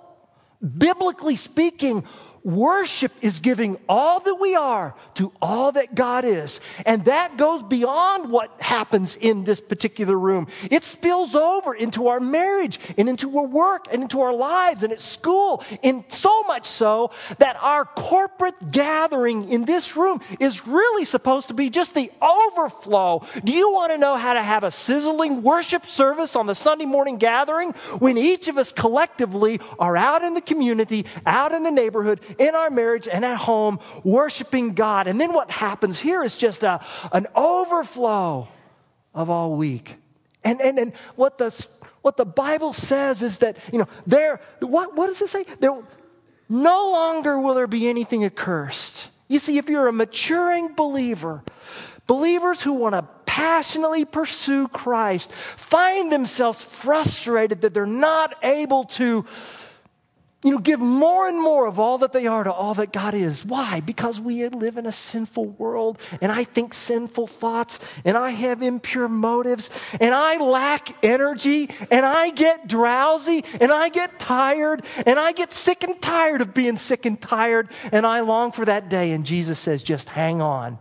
Biblically 0.64 1.36
speaking, 1.36 2.04
Worship 2.44 3.10
is 3.22 3.40
giving 3.40 3.78
all 3.88 4.20
that 4.20 4.34
we 4.34 4.54
are 4.54 4.94
to 5.14 5.32
all 5.40 5.72
that 5.72 5.94
God 5.94 6.26
is. 6.26 6.60
And 6.84 7.06
that 7.06 7.38
goes 7.38 7.62
beyond 7.62 8.30
what 8.30 8.60
happens 8.60 9.16
in 9.16 9.44
this 9.44 9.62
particular 9.62 10.18
room. 10.18 10.48
It 10.70 10.84
spills 10.84 11.34
over 11.34 11.74
into 11.74 12.08
our 12.08 12.20
marriage 12.20 12.78
and 12.98 13.08
into 13.08 13.38
our 13.38 13.46
work 13.46 13.86
and 13.90 14.02
into 14.02 14.20
our 14.20 14.34
lives 14.34 14.82
and 14.82 14.92
at 14.92 15.00
school. 15.00 15.64
And 15.82 16.04
so 16.08 16.42
much 16.42 16.66
so 16.66 17.12
that 17.38 17.56
our 17.62 17.86
corporate 17.86 18.70
gathering 18.70 19.50
in 19.50 19.64
this 19.64 19.96
room 19.96 20.20
is 20.38 20.66
really 20.66 21.06
supposed 21.06 21.48
to 21.48 21.54
be 21.54 21.70
just 21.70 21.94
the 21.94 22.10
overflow. 22.20 23.26
Do 23.42 23.52
you 23.52 23.72
want 23.72 23.92
to 23.92 23.96
know 23.96 24.16
how 24.16 24.34
to 24.34 24.42
have 24.42 24.64
a 24.64 24.70
sizzling 24.70 25.42
worship 25.42 25.86
service 25.86 26.36
on 26.36 26.44
the 26.44 26.54
Sunday 26.54 26.84
morning 26.84 27.16
gathering 27.16 27.72
when 28.00 28.18
each 28.18 28.48
of 28.48 28.58
us 28.58 28.70
collectively 28.70 29.60
are 29.78 29.96
out 29.96 30.22
in 30.22 30.34
the 30.34 30.42
community, 30.42 31.06
out 31.24 31.52
in 31.52 31.62
the 31.62 31.70
neighborhood, 31.70 32.20
in 32.38 32.54
our 32.54 32.70
marriage 32.70 33.08
and 33.08 33.24
at 33.24 33.36
home, 33.36 33.78
worshiping 34.02 34.74
God. 34.74 35.06
And 35.06 35.20
then 35.20 35.32
what 35.32 35.50
happens 35.50 35.98
here 35.98 36.22
is 36.22 36.36
just 36.36 36.62
a, 36.62 36.80
an 37.12 37.26
overflow 37.34 38.48
of 39.14 39.30
all 39.30 39.56
week. 39.56 39.96
And, 40.42 40.60
and, 40.60 40.78
and 40.78 40.92
what, 41.16 41.38
the, 41.38 41.66
what 42.02 42.16
the 42.16 42.26
Bible 42.26 42.72
says 42.72 43.22
is 43.22 43.38
that, 43.38 43.56
you 43.72 43.78
know, 43.78 43.88
there, 44.06 44.40
what, 44.60 44.94
what 44.94 45.06
does 45.06 45.22
it 45.22 45.28
say? 45.28 45.44
There, 45.60 45.82
no 46.48 46.90
longer 46.90 47.40
will 47.40 47.54
there 47.54 47.66
be 47.66 47.88
anything 47.88 48.24
accursed. 48.24 49.08
You 49.28 49.38
see, 49.38 49.56
if 49.56 49.68
you're 49.68 49.88
a 49.88 49.92
maturing 49.92 50.74
believer, 50.74 51.42
believers 52.06 52.60
who 52.62 52.74
want 52.74 52.94
to 52.94 53.08
passionately 53.24 54.04
pursue 54.04 54.68
Christ 54.68 55.32
find 55.32 56.12
themselves 56.12 56.62
frustrated 56.62 57.62
that 57.62 57.74
they're 57.74 57.86
not 57.86 58.34
able 58.42 58.84
to 58.84 59.24
you 60.44 60.50
know, 60.50 60.58
give 60.58 60.78
more 60.78 61.26
and 61.26 61.40
more 61.40 61.66
of 61.66 61.80
all 61.80 61.98
that 61.98 62.12
they 62.12 62.26
are 62.26 62.44
to 62.44 62.52
all 62.52 62.74
that 62.74 62.92
God 62.92 63.14
is. 63.14 63.44
Why? 63.44 63.80
Because 63.80 64.20
we 64.20 64.46
live 64.48 64.76
in 64.76 64.84
a 64.84 64.92
sinful 64.92 65.46
world 65.46 65.98
and 66.20 66.30
I 66.30 66.44
think 66.44 66.74
sinful 66.74 67.26
thoughts 67.28 67.80
and 68.04 68.16
I 68.16 68.30
have 68.30 68.62
impure 68.62 69.08
motives 69.08 69.70
and 69.98 70.14
I 70.14 70.36
lack 70.36 71.02
energy 71.02 71.70
and 71.90 72.04
I 72.04 72.30
get 72.30 72.68
drowsy 72.68 73.42
and 73.58 73.72
I 73.72 73.88
get 73.88 74.20
tired 74.20 74.84
and 75.06 75.18
I 75.18 75.32
get 75.32 75.50
sick 75.50 75.82
and 75.82 76.00
tired 76.00 76.42
of 76.42 76.52
being 76.52 76.76
sick 76.76 77.06
and 77.06 77.20
tired 77.20 77.70
and 77.90 78.06
I 78.06 78.20
long 78.20 78.52
for 78.52 78.66
that 78.66 78.90
day. 78.90 79.12
And 79.12 79.24
Jesus 79.24 79.58
says, 79.58 79.82
just 79.82 80.10
hang 80.10 80.42
on. 80.42 80.78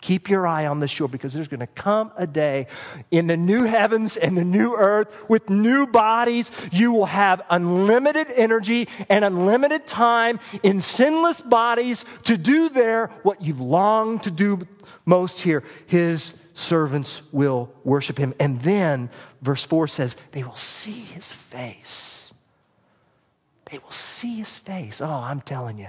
Keep 0.00 0.30
your 0.30 0.46
eye 0.46 0.66
on 0.66 0.80
the 0.80 0.88
shore 0.88 1.08
because 1.08 1.32
there's 1.32 1.48
going 1.48 1.60
to 1.60 1.66
come 1.66 2.10
a 2.16 2.26
day 2.26 2.66
in 3.10 3.26
the 3.26 3.36
new 3.36 3.64
heavens 3.64 4.16
and 4.16 4.36
the 4.36 4.44
new 4.44 4.74
earth 4.74 5.28
with 5.28 5.50
new 5.50 5.86
bodies. 5.86 6.50
You 6.72 6.92
will 6.92 7.06
have 7.06 7.42
unlimited 7.50 8.28
energy 8.34 8.88
and 9.08 9.24
unlimited 9.24 9.86
time 9.86 10.40
in 10.62 10.80
sinless 10.80 11.40
bodies 11.40 12.04
to 12.24 12.36
do 12.38 12.70
there 12.70 13.08
what 13.22 13.42
you 13.42 13.54
long 13.54 14.18
to 14.20 14.30
do 14.30 14.66
most 15.04 15.42
here. 15.42 15.62
His 15.86 16.40
servants 16.54 17.22
will 17.32 17.72
worship 17.84 18.16
him. 18.16 18.32
And 18.40 18.60
then, 18.62 19.10
verse 19.42 19.64
4 19.64 19.86
says, 19.88 20.16
they 20.32 20.42
will 20.42 20.56
see 20.56 21.00
his 21.00 21.30
face. 21.30 22.32
They 23.70 23.78
will 23.78 23.90
see 23.90 24.36
his 24.36 24.56
face. 24.56 25.00
Oh, 25.00 25.08
I'm 25.08 25.40
telling 25.40 25.78
you 25.78 25.88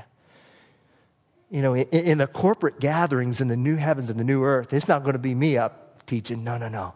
you 1.51 1.61
know, 1.61 1.75
in, 1.75 1.87
in 1.89 2.17
the 2.17 2.27
corporate 2.27 2.79
gatherings 2.79 3.41
in 3.41 3.49
the 3.49 3.57
new 3.57 3.75
heavens 3.75 4.09
and 4.09 4.19
the 4.19 4.23
new 4.23 4.43
earth, 4.43 4.73
it's 4.73 4.87
not 4.87 5.03
going 5.03 5.13
to 5.13 5.19
be 5.19 5.35
me 5.35 5.57
up 5.57 6.05
teaching. 6.07 6.43
No, 6.43 6.57
no, 6.57 6.69
no. 6.69 6.93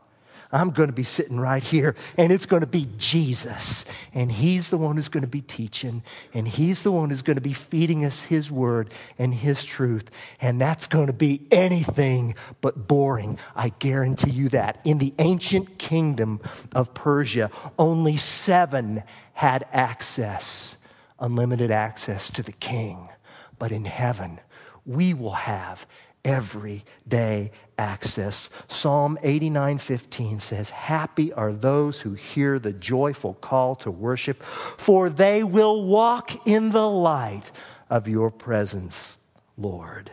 I'm 0.51 0.69
going 0.69 0.87
to 0.87 0.95
be 0.95 1.03
sitting 1.03 1.37
right 1.37 1.63
here, 1.63 1.95
and 2.17 2.31
it's 2.31 2.45
going 2.45 2.61
to 2.61 2.67
be 2.67 2.87
Jesus. 2.97 3.83
And 4.13 4.31
He's 4.31 4.69
the 4.69 4.77
one 4.77 4.95
who's 4.95 5.09
going 5.09 5.23
to 5.25 5.29
be 5.29 5.41
teaching, 5.41 6.03
and 6.33 6.47
He's 6.47 6.83
the 6.83 6.91
one 6.91 7.09
who's 7.09 7.23
going 7.23 7.35
to 7.35 7.41
be 7.41 7.51
feeding 7.51 8.05
us 8.05 8.21
His 8.21 8.49
word 8.49 8.91
and 9.19 9.33
His 9.33 9.65
truth. 9.65 10.09
And 10.39 10.61
that's 10.61 10.87
going 10.87 11.07
to 11.07 11.13
be 11.13 11.45
anything 11.51 12.35
but 12.61 12.87
boring. 12.87 13.37
I 13.55 13.69
guarantee 13.79 14.31
you 14.31 14.49
that. 14.49 14.79
In 14.85 14.99
the 14.99 15.13
ancient 15.19 15.77
kingdom 15.77 16.39
of 16.73 16.93
Persia, 16.93 17.51
only 17.77 18.15
seven 18.15 19.03
had 19.33 19.65
access, 19.73 20.77
unlimited 21.19 21.71
access 21.71 22.29
to 22.29 22.43
the 22.43 22.53
king. 22.53 23.09
But 23.57 23.71
in 23.71 23.85
heaven, 23.85 24.39
we 24.85 25.13
will 25.13 25.31
have 25.31 25.85
everyday 26.23 27.51
access. 27.77 28.49
Psalm 28.67 29.17
89:15 29.21 30.39
says, 30.39 30.71
"Happy 30.71 31.31
are 31.33 31.53
those 31.53 31.99
who 32.01 32.13
hear 32.13 32.57
the 32.57 32.73
joyful 32.73 33.35
call 33.35 33.75
to 33.77 33.91
worship, 33.91 34.41
for 34.77 35.09
they 35.09 35.43
will 35.43 35.85
walk 35.85 36.47
in 36.47 36.71
the 36.71 36.89
light 36.89 37.51
of 37.89 38.07
your 38.07 38.31
presence, 38.31 39.17
Lord." 39.57 40.11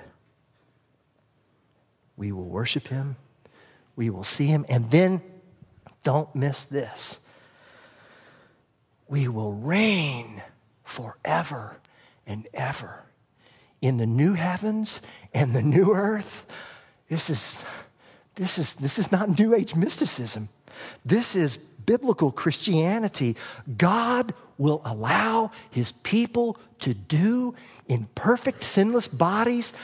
We 2.17 2.31
will 2.31 2.49
worship 2.49 2.88
him. 2.88 3.17
We 3.97 4.11
will 4.11 4.25
see 4.25 4.47
him 4.47 4.67
and 4.69 4.91
then 4.91 5.23
don't 6.02 6.35
miss 6.35 6.62
this. 6.64 7.21
We 9.09 9.29
will 9.29 9.52
reign 9.52 10.43
forever 10.85 11.78
and 12.26 12.47
ever 12.54 13.04
in 13.82 13.99
the 13.99 14.06
new 14.06 14.32
heavens 14.32 15.02
and 15.34 15.54
the 15.54 15.60
new 15.60 15.92
earth. 15.92 16.47
This 17.10 17.28
is, 17.28 17.62
this 18.36 18.56
is, 18.56 18.75
this 18.76 18.99
is 18.99 19.12
not 19.12 19.38
New 19.38 19.54
Age 19.54 19.75
mysticism. 19.75 20.49
This 21.04 21.36
is 21.36 21.58
biblical 21.58 22.32
Christianity. 22.32 23.36
God 23.76 24.32
will 24.56 24.80
allow 24.84 25.50
his 25.71 25.92
people 25.92 26.56
to 26.78 26.95
do 26.95 27.54
in 27.88 28.08
perfect, 28.14 28.62
sinless 28.62 29.08
bodies 29.08 29.75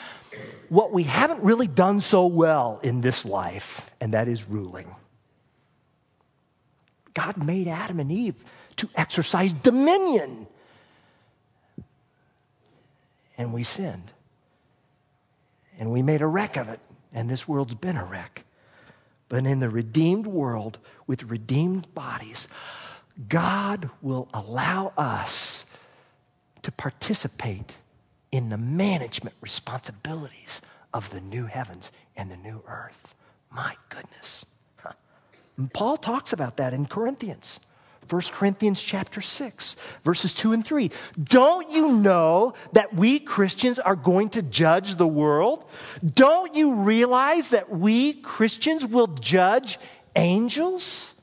what 0.68 0.92
we 0.92 1.02
haven't 1.02 1.42
really 1.42 1.66
done 1.66 2.00
so 2.00 2.26
well 2.26 2.78
in 2.82 3.00
this 3.00 3.24
life, 3.24 3.90
and 4.00 4.14
that 4.14 4.28
is 4.28 4.48
ruling. 4.48 4.94
God 7.14 7.36
made 7.36 7.66
Adam 7.66 7.98
and 7.98 8.12
Eve 8.12 8.44
to 8.76 8.88
exercise 8.94 9.52
dominion 9.52 10.46
and 13.38 13.54
we 13.54 13.62
sinned. 13.62 14.10
And 15.78 15.92
we 15.92 16.02
made 16.02 16.20
a 16.20 16.26
wreck 16.26 16.56
of 16.56 16.68
it, 16.68 16.80
and 17.12 17.30
this 17.30 17.46
world's 17.46 17.76
been 17.76 17.96
a 17.96 18.04
wreck. 18.04 18.44
But 19.28 19.46
in 19.46 19.60
the 19.60 19.70
redeemed 19.70 20.26
world 20.26 20.78
with 21.06 21.22
redeemed 21.24 21.94
bodies, 21.94 22.48
God 23.28 23.90
will 24.02 24.28
allow 24.34 24.92
us 24.96 25.66
to 26.62 26.72
participate 26.72 27.74
in 28.32 28.48
the 28.48 28.58
management 28.58 29.36
responsibilities 29.40 30.60
of 30.92 31.10
the 31.10 31.20
new 31.20 31.46
heavens 31.46 31.92
and 32.16 32.30
the 32.30 32.36
new 32.36 32.62
earth. 32.66 33.14
My 33.50 33.76
goodness. 33.88 34.44
Paul 35.72 35.96
talks 35.96 36.32
about 36.32 36.56
that 36.58 36.72
in 36.72 36.86
Corinthians. 36.86 37.60
1 38.08 38.22
Corinthians 38.32 38.82
chapter 38.82 39.20
6, 39.20 39.76
verses 40.04 40.32
2 40.34 40.52
and 40.52 40.64
3. 40.64 40.90
Don't 41.22 41.70
you 41.70 41.92
know 41.92 42.54
that 42.72 42.94
we 42.94 43.18
Christians 43.18 43.78
are 43.78 43.96
going 43.96 44.30
to 44.30 44.42
judge 44.42 44.96
the 44.96 45.06
world? 45.06 45.64
Don't 46.14 46.54
you 46.54 46.74
realize 46.74 47.50
that 47.50 47.70
we 47.70 48.14
Christians 48.14 48.84
will 48.86 49.06
judge 49.06 49.78
angels? 50.16 51.14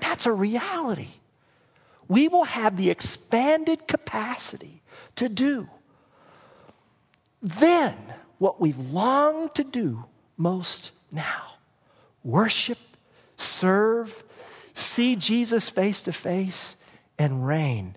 That's 0.00 0.26
a 0.26 0.32
reality. 0.32 1.08
We 2.08 2.28
will 2.28 2.44
have 2.44 2.76
the 2.76 2.90
expanded 2.90 3.86
capacity 3.86 4.82
to 5.16 5.28
do 5.28 5.68
then 7.42 7.96
what 8.38 8.60
we've 8.60 8.78
longed 8.78 9.54
to 9.54 9.64
do 9.64 10.04
most 10.36 10.90
now 11.10 11.54
worship, 12.22 12.78
serve, 13.36 14.24
see 14.80 15.16
Jesus 15.16 15.68
face 15.68 16.02
to 16.02 16.12
face, 16.12 16.76
and 17.18 17.46
reign. 17.46 17.96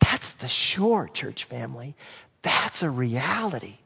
That's 0.00 0.32
the 0.32 0.48
shore, 0.48 1.08
church 1.08 1.44
family. 1.44 1.94
That's 2.42 2.82
a 2.82 2.90
reality. 2.90 3.78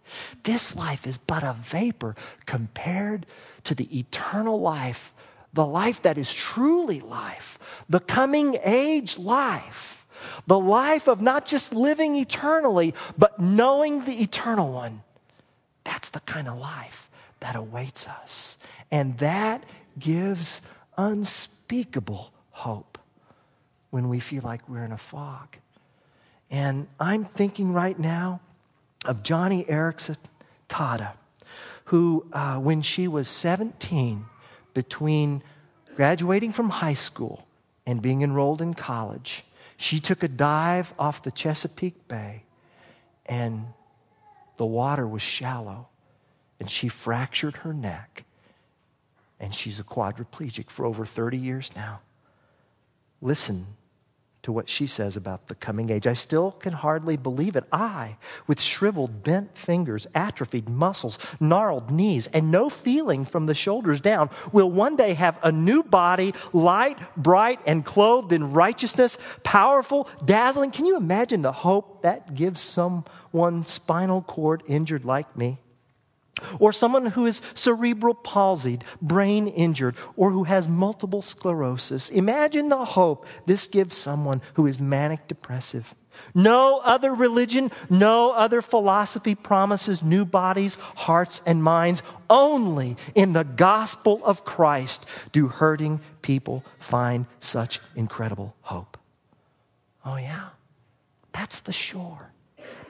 This 0.45 0.77
life 0.77 1.07
is 1.07 1.19
but 1.19 1.43
a 1.43 1.55
vapor 1.55 2.15
compared 2.45 3.27
to 3.65 3.75
the 3.75 3.99
eternal 3.99 4.61
life, 4.61 5.13
the 5.53 5.67
life 5.67 6.03
that 6.03 6.19
is 6.19 6.33
truly 6.33 7.01
life, 7.01 7.59
the 7.89 8.01
coming 8.01 8.59
age 8.63 9.19
life, 9.19 10.07
the 10.47 10.59
life 10.59 11.09
of 11.09 11.21
not 11.21 11.47
just 11.47 11.75
living 11.75 12.17
eternally, 12.17 12.95
but 13.19 13.41
knowing 13.41 14.05
the 14.05 14.23
eternal 14.23 14.73
one. 14.73 15.03
That's 15.85 16.11
the 16.11 16.21
kind 16.21 16.49
of 16.49 16.59
life 16.59 17.11
that 17.41 17.57
awaits 17.57 18.07
us. 18.07 18.57
And 18.91 19.19
that 19.19 19.65
gives 19.99 20.61
unspeakable 20.97 22.33
hope 22.51 22.99
when 23.91 24.09
we 24.09 24.21
feel 24.21 24.43
like 24.43 24.69
we're 24.69 24.85
in 24.85 24.93
a 24.93 24.99
fog. 24.99 25.57
And 26.51 26.87
I'm 27.01 27.25
thinking 27.25 27.73
right 27.73 27.99
now 27.99 28.41
of 29.05 29.23
Joni 29.23 29.67
Eareckson 29.67 30.17
Tada, 30.69 31.13
who, 31.87 32.27
uh, 32.33 32.59
when 32.59 32.83
she 32.83 33.09
was 33.09 33.29
17, 33.29 34.27
between 34.75 35.43
graduating 35.95 36.53
from 36.53 36.69
high 36.69 36.95
school 36.95 37.47
and 37.87 38.03
being 38.03 38.23
enrolled 38.23 38.61
in 38.61 38.75
college, 38.75 39.45
she 39.77 40.01
took 40.01 40.23
a 40.23 40.29
dive 40.29 40.93
off 40.99 41.23
the 41.23 41.31
Chesapeake 41.31 42.07
Bay 42.09 42.43
and 43.25 43.67
the 44.59 44.67
water 44.67 45.07
was 45.07 45.23
shallow 45.23 45.89
and 46.61 46.71
she 46.71 46.89
fractured 46.89 47.57
her 47.57 47.73
neck 47.73 48.26
and 49.39 49.55
she's 49.55 49.79
a 49.79 49.85
quadriplegic 49.85 50.71
for 50.71 50.87
over 50.87 51.05
30 51.05 51.37
years 51.37 51.71
now. 51.75 52.01
Listen 53.21 53.67
to 54.47 54.53
what 54.53 54.69
she 54.69 54.87
says 54.87 55.17
about 55.17 55.49
the 55.49 55.57
coming 55.57 55.91
age. 55.91 56.07
I 56.07 56.13
still 56.13 56.53
can 56.53 56.73
hardly 56.73 57.17
believe 57.17 57.57
it. 57.57 57.65
I, 57.73 58.17
with 58.47 58.61
shriveled, 58.61 59.25
bent 59.25 59.59
fingers, 59.59 60.07
atrophied 60.15 60.69
muscles, 60.69 61.19
gnarled 61.41 61.91
knees, 61.91 62.29
and 62.29 62.53
no 62.53 62.71
feeling 62.71 63.25
from 63.25 63.47
the 63.47 63.57
shoulders 63.57 64.01
down, 64.01 64.31
will 64.53 64.71
one 64.71 64.95
day 64.95 65.15
have 65.15 65.37
a 65.43 65.51
new 65.51 65.83
body, 65.83 66.33
light, 66.53 66.97
bright, 67.17 67.59
and 67.67 67.85
clothed 67.85 68.31
in 68.31 68.53
righteousness, 68.53 69.19
powerful, 69.43 70.09
dazzling. 70.25 70.71
Can 70.71 70.85
you 70.85 70.97
imagine 70.97 71.43
the 71.43 71.51
hope 71.51 72.03
that 72.03 72.37
gives 72.37 72.61
someone 72.61 73.65
spinal 73.65 74.23
cord 74.23 74.63
injured 74.69 75.05
like 75.05 75.37
me? 75.37 75.59
Or 76.59 76.73
someone 76.73 77.07
who 77.07 77.27
is 77.27 77.41
cerebral 77.55 78.15
palsied, 78.15 78.83
brain 79.01 79.49
injured, 79.49 79.97
or 80.17 80.31
who 80.31 80.45
has 80.45 80.69
multiple 80.69 81.23
sclerosis. 81.23 82.09
Imagine 82.09 82.69
the 82.69 82.85
hope 82.85 83.27
this 83.47 83.67
gives 83.67 83.97
someone 83.97 84.43
who 84.55 84.67
is 84.67 84.79
manic 84.79 85.29
depressive. 85.29 85.95
No 86.35 86.79
other 86.79 87.15
religion, 87.15 87.71
no 87.91 88.31
other 88.31 88.63
philosophy 88.63 89.35
promises 89.35 90.03
new 90.03 90.25
bodies, 90.25 90.77
hearts, 90.77 91.41
and 91.45 91.63
minds. 91.63 92.03
Only 92.29 92.97
in 93.15 93.33
the 93.33 93.45
gospel 93.45 94.21
of 94.25 94.45
Christ 94.45 95.07
do 95.33 95.49
hurting 95.49 96.01
people 96.23 96.65
find 96.79 97.27
such 97.39 97.81
incredible 97.95 98.57
hope. 98.63 98.97
Oh, 100.05 100.17
yeah. 100.17 100.49
That's 101.33 101.61
the 101.61 101.73
shore. 101.73 102.31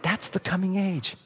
That's 0.03 0.29
the 0.29 0.41
coming 0.41 0.77
age. 0.77 1.17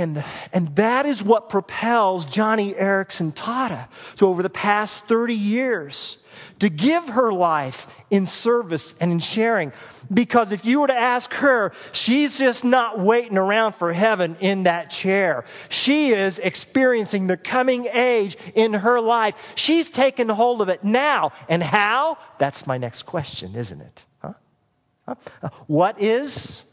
And, 0.00 0.24
and 0.54 0.74
that 0.76 1.04
is 1.04 1.22
what 1.22 1.50
propels 1.50 2.24
Joni 2.24 2.74
Eareckson 2.74 3.34
Tada 3.34 3.86
to 4.16 4.26
over 4.26 4.42
the 4.42 4.48
past 4.48 5.02
30 5.04 5.34
years 5.34 6.16
to 6.60 6.70
give 6.70 7.10
her 7.10 7.30
life 7.30 7.86
in 8.08 8.24
service 8.24 8.94
and 8.98 9.12
in 9.12 9.18
sharing. 9.18 9.74
Because 10.10 10.52
if 10.52 10.64
you 10.64 10.80
were 10.80 10.86
to 10.86 10.96
ask 10.96 11.34
her, 11.34 11.72
she's 11.92 12.38
just 12.38 12.64
not 12.64 12.98
waiting 12.98 13.36
around 13.36 13.74
for 13.74 13.92
heaven 13.92 14.38
in 14.40 14.62
that 14.62 14.90
chair. 14.90 15.44
She 15.68 16.12
is 16.12 16.38
experiencing 16.38 17.26
the 17.26 17.36
coming 17.36 17.86
age 17.92 18.38
in 18.54 18.72
her 18.72 19.02
life. 19.02 19.52
She's 19.54 19.90
taken 19.90 20.30
hold 20.30 20.62
of 20.62 20.70
it 20.70 20.82
now. 20.82 21.32
And 21.46 21.62
how? 21.62 22.16
That's 22.38 22.66
my 22.66 22.78
next 22.78 23.02
question, 23.02 23.54
isn't 23.54 23.82
it? 23.82 24.04
Huh? 24.22 25.50
What 25.66 26.00
is 26.00 26.69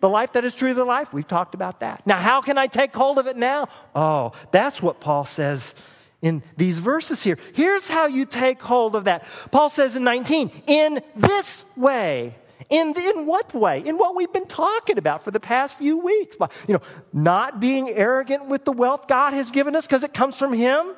the 0.00 0.08
life 0.08 0.32
that 0.32 0.44
is 0.44 0.54
truly 0.54 0.74
the 0.74 0.84
life, 0.84 1.12
we've 1.12 1.26
talked 1.26 1.54
about 1.54 1.80
that. 1.80 2.06
Now, 2.06 2.16
how 2.16 2.42
can 2.42 2.58
I 2.58 2.66
take 2.66 2.94
hold 2.94 3.18
of 3.18 3.26
it 3.26 3.36
now? 3.36 3.68
Oh, 3.94 4.32
that's 4.52 4.82
what 4.82 5.00
Paul 5.00 5.24
says 5.24 5.74
in 6.22 6.42
these 6.56 6.78
verses 6.78 7.22
here. 7.22 7.38
Here's 7.54 7.88
how 7.88 8.06
you 8.06 8.26
take 8.26 8.60
hold 8.60 8.94
of 8.94 9.04
that. 9.04 9.24
Paul 9.50 9.70
says 9.70 9.96
in 9.96 10.04
19, 10.04 10.50
in 10.66 11.02
this 11.14 11.64
way. 11.76 12.34
In, 12.68 12.94
in 12.98 13.26
what 13.26 13.54
way? 13.54 13.82
In 13.86 13.96
what 13.96 14.16
we've 14.16 14.32
been 14.32 14.46
talking 14.46 14.98
about 14.98 15.22
for 15.22 15.30
the 15.30 15.40
past 15.40 15.76
few 15.76 15.98
weeks. 15.98 16.36
You 16.66 16.74
know, 16.74 16.82
not 17.12 17.60
being 17.60 17.88
arrogant 17.90 18.46
with 18.48 18.64
the 18.64 18.72
wealth 18.72 19.06
God 19.06 19.34
has 19.34 19.50
given 19.50 19.76
us 19.76 19.86
because 19.86 20.02
it 20.02 20.12
comes 20.12 20.36
from 20.36 20.52
Him. 20.52 20.94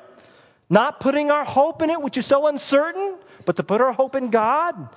Not 0.69 0.99
putting 0.99 1.31
our 1.31 1.43
hope 1.43 1.81
in 1.81 1.89
it, 1.89 2.01
which 2.01 2.17
is 2.17 2.25
so 2.25 2.47
uncertain, 2.47 3.17
but 3.45 3.55
to 3.57 3.63
put 3.63 3.81
our 3.81 3.91
hope 3.91 4.15
in 4.15 4.29
God. 4.29 4.89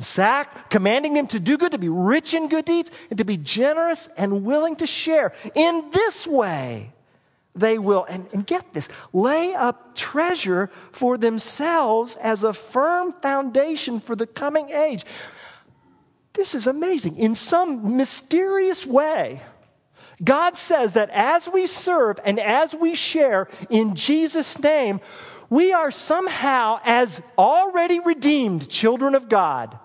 Zach 0.00 0.68
commanding 0.68 1.14
them 1.14 1.26
to 1.28 1.40
do 1.40 1.56
good, 1.56 1.72
to 1.72 1.78
be 1.78 1.88
rich 1.88 2.34
in 2.34 2.48
good 2.48 2.64
deeds, 2.64 2.90
and 3.08 3.18
to 3.18 3.24
be 3.24 3.36
generous 3.36 4.08
and 4.18 4.44
willing 4.44 4.76
to 4.76 4.86
share. 4.86 5.32
In 5.54 5.90
this 5.90 6.26
way, 6.26 6.92
they 7.54 7.78
will, 7.78 8.04
and, 8.04 8.26
and 8.32 8.46
get 8.46 8.74
this, 8.74 8.88
lay 9.12 9.54
up 9.54 9.94
treasure 9.94 10.70
for 10.92 11.16
themselves 11.16 12.16
as 12.16 12.44
a 12.44 12.52
firm 12.52 13.14
foundation 13.22 13.98
for 13.98 14.14
the 14.14 14.26
coming 14.26 14.68
age. 14.68 15.04
This 16.34 16.54
is 16.54 16.66
amazing. 16.66 17.16
In 17.16 17.34
some 17.34 17.96
mysterious 17.96 18.84
way, 18.84 19.40
God 20.22 20.56
says 20.56 20.92
that 20.92 21.08
as 21.10 21.48
we 21.48 21.66
serve 21.66 22.20
and 22.24 22.38
as 22.38 22.74
we 22.74 22.94
share 22.94 23.48
in 23.70 23.94
Jesus' 23.94 24.58
name, 24.58 25.00
we 25.48 25.72
are 25.72 25.90
somehow, 25.90 26.80
as 26.84 27.22
already 27.38 28.00
redeemed 28.00 28.68
children 28.68 29.14
of 29.14 29.28
God, 29.28 29.78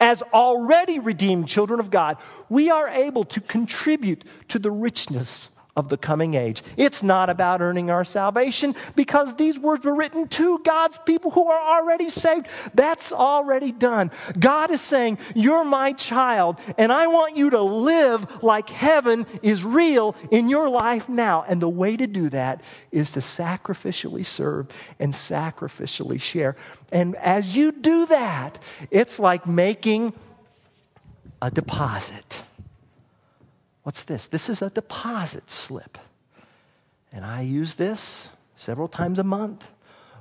as 0.00 0.22
already 0.32 0.98
redeemed 0.98 1.46
children 1.46 1.78
of 1.78 1.90
God, 1.90 2.16
we 2.48 2.70
are 2.70 2.88
able 2.88 3.24
to 3.24 3.40
contribute 3.40 4.24
to 4.48 4.58
the 4.58 4.70
richness 4.70 5.50
of 5.76 5.88
the 5.88 5.96
coming 5.96 6.34
age. 6.34 6.62
It's 6.76 7.02
not 7.02 7.30
about 7.30 7.60
earning 7.60 7.90
our 7.90 8.04
salvation 8.04 8.74
because 8.96 9.34
these 9.34 9.58
words 9.58 9.84
were 9.84 9.94
written 9.94 10.28
to 10.28 10.58
God's 10.60 10.98
people 10.98 11.30
who 11.30 11.46
are 11.48 11.78
already 11.78 12.10
saved. 12.10 12.48
That's 12.74 13.12
already 13.12 13.72
done. 13.72 14.10
God 14.38 14.70
is 14.70 14.80
saying, 14.80 15.18
You're 15.34 15.64
my 15.64 15.92
child, 15.92 16.58
and 16.76 16.92
I 16.92 17.06
want 17.06 17.36
you 17.36 17.50
to 17.50 17.62
live 17.62 18.42
like 18.42 18.68
heaven 18.68 19.26
is 19.42 19.64
real 19.64 20.16
in 20.30 20.48
your 20.48 20.68
life 20.68 21.08
now. 21.08 21.44
And 21.48 21.62
the 21.62 21.68
way 21.68 21.96
to 21.96 22.06
do 22.06 22.28
that 22.30 22.62
is 22.90 23.12
to 23.12 23.20
sacrificially 23.20 24.26
serve 24.26 24.68
and 24.98 25.12
sacrificially 25.12 26.20
share. 26.20 26.56
And 26.92 27.16
as 27.16 27.56
you 27.56 27.72
do 27.72 28.06
that, 28.06 28.58
it's 28.90 29.18
like 29.18 29.46
making 29.46 30.12
a 31.40 31.50
deposit. 31.50 32.42
What's 33.82 34.02
this? 34.02 34.26
This 34.26 34.48
is 34.48 34.62
a 34.62 34.70
deposit 34.70 35.50
slip. 35.50 35.98
And 37.12 37.24
I 37.24 37.42
use 37.42 37.74
this 37.74 38.30
several 38.56 38.88
times 38.88 39.18
a 39.18 39.24
month 39.24 39.68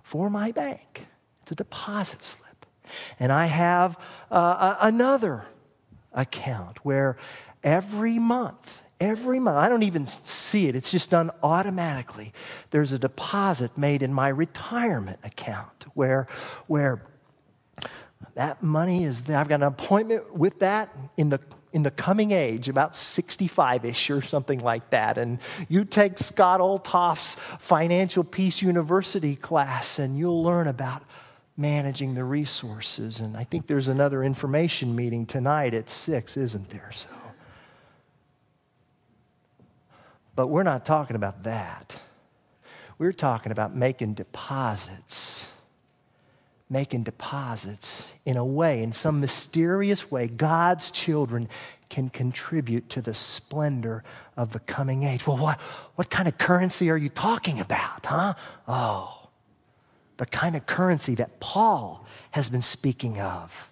for 0.03 0.29
my 0.29 0.51
bank. 0.51 1.07
It's 1.41 1.51
a 1.51 1.55
deposit 1.55 2.23
slip. 2.23 2.65
And 3.19 3.31
I 3.31 3.45
have 3.45 3.97
uh, 4.31 4.75
another 4.81 5.45
account 6.13 6.77
where 6.83 7.17
every 7.63 8.17
month, 8.17 8.81
every 8.99 9.39
month, 9.39 9.57
I 9.57 9.69
don't 9.69 9.83
even 9.83 10.07
see 10.07 10.67
it, 10.67 10.75
it's 10.75 10.89
just 10.89 11.09
done 11.09 11.29
automatically. 11.43 12.33
There's 12.71 12.91
a 12.91 12.99
deposit 12.99 13.77
made 13.77 14.01
in 14.01 14.13
my 14.13 14.29
retirement 14.29 15.19
account 15.23 15.85
where, 15.93 16.27
where 16.67 17.03
that 18.33 18.63
money 18.63 19.03
is, 19.03 19.29
I've 19.29 19.47
got 19.47 19.55
an 19.55 19.63
appointment 19.63 20.33
with 20.35 20.59
that 20.59 20.89
in 21.17 21.29
the 21.29 21.39
in 21.71 21.83
the 21.83 21.91
coming 21.91 22.31
age, 22.31 22.67
about 22.67 22.95
65 22.95 23.85
ish 23.85 24.09
or 24.09 24.21
something 24.21 24.59
like 24.59 24.89
that. 24.89 25.17
And 25.17 25.39
you 25.67 25.85
take 25.85 26.17
Scott 26.17 26.59
Oltoff's 26.61 27.35
Financial 27.59 28.23
Peace 28.23 28.61
University 28.61 29.35
class, 29.35 29.99
and 29.99 30.17
you'll 30.17 30.41
learn 30.43 30.67
about 30.67 31.03
managing 31.55 32.15
the 32.15 32.23
resources. 32.23 33.19
And 33.19 33.35
I 33.35 33.43
think 33.43 33.67
there's 33.67 33.87
another 33.87 34.23
information 34.23 34.95
meeting 34.95 35.25
tonight 35.25 35.73
at 35.73 35.89
6, 35.89 36.37
isn't 36.37 36.69
there? 36.69 36.91
So. 36.93 37.09
But 40.35 40.47
we're 40.47 40.63
not 40.63 40.85
talking 40.85 41.15
about 41.15 41.43
that. 41.43 41.99
We're 42.97 43.13
talking 43.13 43.51
about 43.51 43.75
making 43.75 44.15
deposits 44.15 45.38
making 46.69 47.03
deposits 47.03 48.09
in 48.25 48.37
a 48.37 48.45
way, 48.45 48.83
in 48.83 48.91
some 48.91 49.19
mysterious 49.19 50.11
way, 50.11 50.27
God's 50.27 50.91
children 50.91 51.49
can 51.89 52.09
contribute 52.09 52.89
to 52.89 53.01
the 53.01 53.13
splendor 53.13 54.03
of 54.37 54.53
the 54.53 54.59
coming 54.59 55.03
age. 55.03 55.25
Well, 55.25 55.37
what, 55.37 55.59
what 55.95 56.09
kind 56.09 56.27
of 56.27 56.37
currency 56.37 56.89
are 56.91 56.97
you 56.97 57.09
talking 57.09 57.59
about, 57.59 58.05
huh? 58.05 58.35
Oh, 58.67 59.29
the 60.17 60.27
kind 60.27 60.55
of 60.55 60.65
currency 60.67 61.15
that 61.15 61.39
Paul 61.39 62.05
has 62.31 62.49
been 62.49 62.61
speaking 62.61 63.19
of 63.19 63.71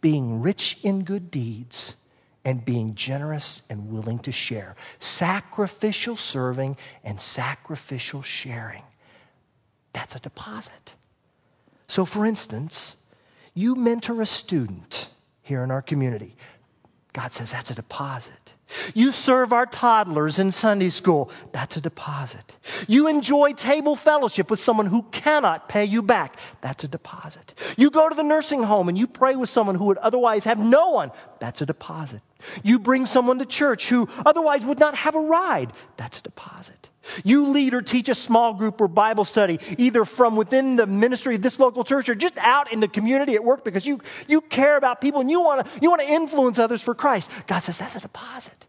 being 0.00 0.40
rich 0.40 0.78
in 0.82 1.04
good 1.04 1.30
deeds 1.30 1.96
and 2.44 2.64
being 2.64 2.94
generous 2.94 3.62
and 3.68 3.90
willing 3.90 4.18
to 4.20 4.32
share, 4.32 4.74
sacrificial 4.98 6.16
serving 6.16 6.78
and 7.04 7.20
sacrificial 7.20 8.22
sharing. 8.22 8.82
That's 9.92 10.14
a 10.14 10.20
deposit. 10.20 10.94
So, 11.90 12.04
for 12.04 12.24
instance, 12.24 12.98
you 13.52 13.74
mentor 13.74 14.22
a 14.22 14.26
student 14.26 15.08
here 15.42 15.64
in 15.64 15.72
our 15.72 15.82
community. 15.82 16.36
God 17.12 17.32
says 17.34 17.50
that's 17.50 17.72
a 17.72 17.74
deposit. 17.74 18.54
You 18.94 19.10
serve 19.10 19.52
our 19.52 19.66
toddlers 19.66 20.38
in 20.38 20.52
Sunday 20.52 20.90
school. 20.90 21.32
That's 21.50 21.76
a 21.76 21.80
deposit. 21.80 22.54
You 22.86 23.08
enjoy 23.08 23.54
table 23.54 23.96
fellowship 23.96 24.52
with 24.52 24.60
someone 24.60 24.86
who 24.86 25.02
cannot 25.10 25.68
pay 25.68 25.84
you 25.84 26.00
back. 26.00 26.38
That's 26.60 26.84
a 26.84 26.88
deposit. 26.88 27.54
You 27.76 27.90
go 27.90 28.08
to 28.08 28.14
the 28.14 28.22
nursing 28.22 28.62
home 28.62 28.88
and 28.88 28.96
you 28.96 29.08
pray 29.08 29.34
with 29.34 29.48
someone 29.48 29.74
who 29.74 29.86
would 29.86 29.98
otherwise 29.98 30.44
have 30.44 30.60
no 30.60 30.90
one. 30.90 31.10
That's 31.40 31.60
a 31.60 31.66
deposit. 31.66 32.20
You 32.62 32.78
bring 32.78 33.04
someone 33.04 33.40
to 33.40 33.46
church 33.46 33.88
who 33.88 34.08
otherwise 34.24 34.64
would 34.64 34.78
not 34.78 34.94
have 34.94 35.16
a 35.16 35.20
ride. 35.20 35.72
That's 35.96 36.20
a 36.20 36.22
deposit. 36.22 36.79
You 37.24 37.48
lead 37.48 37.74
or 37.74 37.82
teach 37.82 38.08
a 38.08 38.14
small 38.14 38.52
group 38.54 38.80
or 38.80 38.88
Bible 38.88 39.24
study, 39.24 39.58
either 39.78 40.04
from 40.04 40.36
within 40.36 40.76
the 40.76 40.86
ministry 40.86 41.34
of 41.34 41.42
this 41.42 41.58
local 41.58 41.82
church 41.82 42.08
or 42.08 42.14
just 42.14 42.36
out 42.38 42.72
in 42.72 42.80
the 42.80 42.88
community 42.88 43.34
at 43.34 43.44
work 43.44 43.64
because 43.64 43.86
you, 43.86 44.00
you 44.28 44.40
care 44.42 44.76
about 44.76 45.00
people 45.00 45.20
and 45.20 45.30
you 45.30 45.40
want 45.40 45.64
to 45.64 45.80
you 45.80 45.88
want 45.88 46.02
to 46.02 46.08
influence 46.08 46.58
others 46.58 46.82
for 46.82 46.94
Christ. 46.94 47.30
God 47.46 47.60
says 47.60 47.78
that's 47.78 47.96
a 47.96 48.00
deposit. 48.00 48.66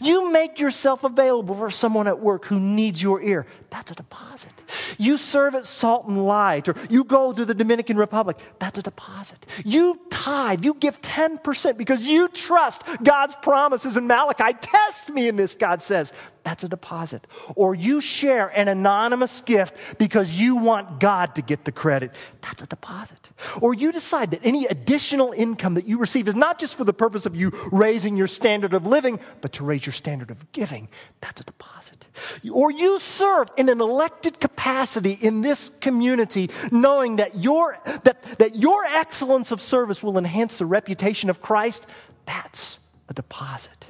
You 0.00 0.30
make 0.30 0.58
yourself 0.58 1.04
available 1.04 1.54
for 1.54 1.70
someone 1.70 2.08
at 2.08 2.18
work 2.18 2.46
who 2.46 2.58
needs 2.58 3.02
your 3.02 3.22
ear. 3.22 3.46
That's 3.70 3.90
a 3.90 3.94
deposit. 3.94 4.50
You 4.98 5.18
serve 5.18 5.54
at 5.54 5.66
Salt 5.66 6.06
and 6.06 6.24
Light, 6.24 6.68
or 6.68 6.74
you 6.90 7.04
go 7.04 7.32
to 7.32 7.44
the 7.44 7.54
Dominican 7.54 7.96
Republic. 7.96 8.38
That's 8.58 8.78
a 8.78 8.82
deposit. 8.82 9.38
You 9.64 10.00
tithe, 10.10 10.64
you 10.64 10.74
give 10.74 11.00
10% 11.00 11.76
because 11.76 12.06
you 12.06 12.28
trust 12.28 12.82
God's 13.02 13.36
promises 13.36 13.96
in 13.96 14.06
Malachi. 14.06 14.56
Test 14.60 15.10
me 15.10 15.28
in 15.28 15.36
this, 15.36 15.54
God 15.54 15.80
says. 15.80 16.12
That's 16.48 16.64
a 16.64 16.68
deposit. 16.68 17.26
Or 17.56 17.74
you 17.74 18.00
share 18.00 18.48
an 18.48 18.68
anonymous 18.68 19.42
gift 19.42 19.98
because 19.98 20.34
you 20.34 20.56
want 20.56 20.98
God 20.98 21.34
to 21.34 21.42
get 21.42 21.66
the 21.66 21.72
credit. 21.72 22.10
That's 22.40 22.62
a 22.62 22.66
deposit. 22.66 23.28
Or 23.60 23.74
you 23.74 23.92
decide 23.92 24.30
that 24.30 24.40
any 24.42 24.64
additional 24.64 25.32
income 25.32 25.74
that 25.74 25.86
you 25.86 25.98
receive 25.98 26.26
is 26.26 26.34
not 26.34 26.58
just 26.58 26.76
for 26.76 26.84
the 26.84 26.94
purpose 26.94 27.26
of 27.26 27.36
you 27.36 27.52
raising 27.70 28.16
your 28.16 28.28
standard 28.28 28.72
of 28.72 28.86
living, 28.86 29.20
but 29.42 29.52
to 29.52 29.62
raise 29.62 29.84
your 29.84 29.92
standard 29.92 30.30
of 30.30 30.50
giving. 30.52 30.88
That's 31.20 31.42
a 31.42 31.44
deposit. 31.44 32.06
Or 32.50 32.70
you 32.70 32.98
serve 32.98 33.48
in 33.58 33.68
an 33.68 33.82
elected 33.82 34.40
capacity 34.40 35.18
in 35.20 35.42
this 35.42 35.68
community, 35.68 36.48
knowing 36.70 37.16
that 37.16 37.36
your, 37.36 37.78
that, 38.04 38.22
that 38.38 38.56
your 38.56 38.86
excellence 38.86 39.52
of 39.52 39.60
service 39.60 40.02
will 40.02 40.16
enhance 40.16 40.56
the 40.56 40.64
reputation 40.64 41.28
of 41.28 41.42
Christ. 41.42 41.84
That's 42.24 42.78
a 43.06 43.12
deposit. 43.12 43.84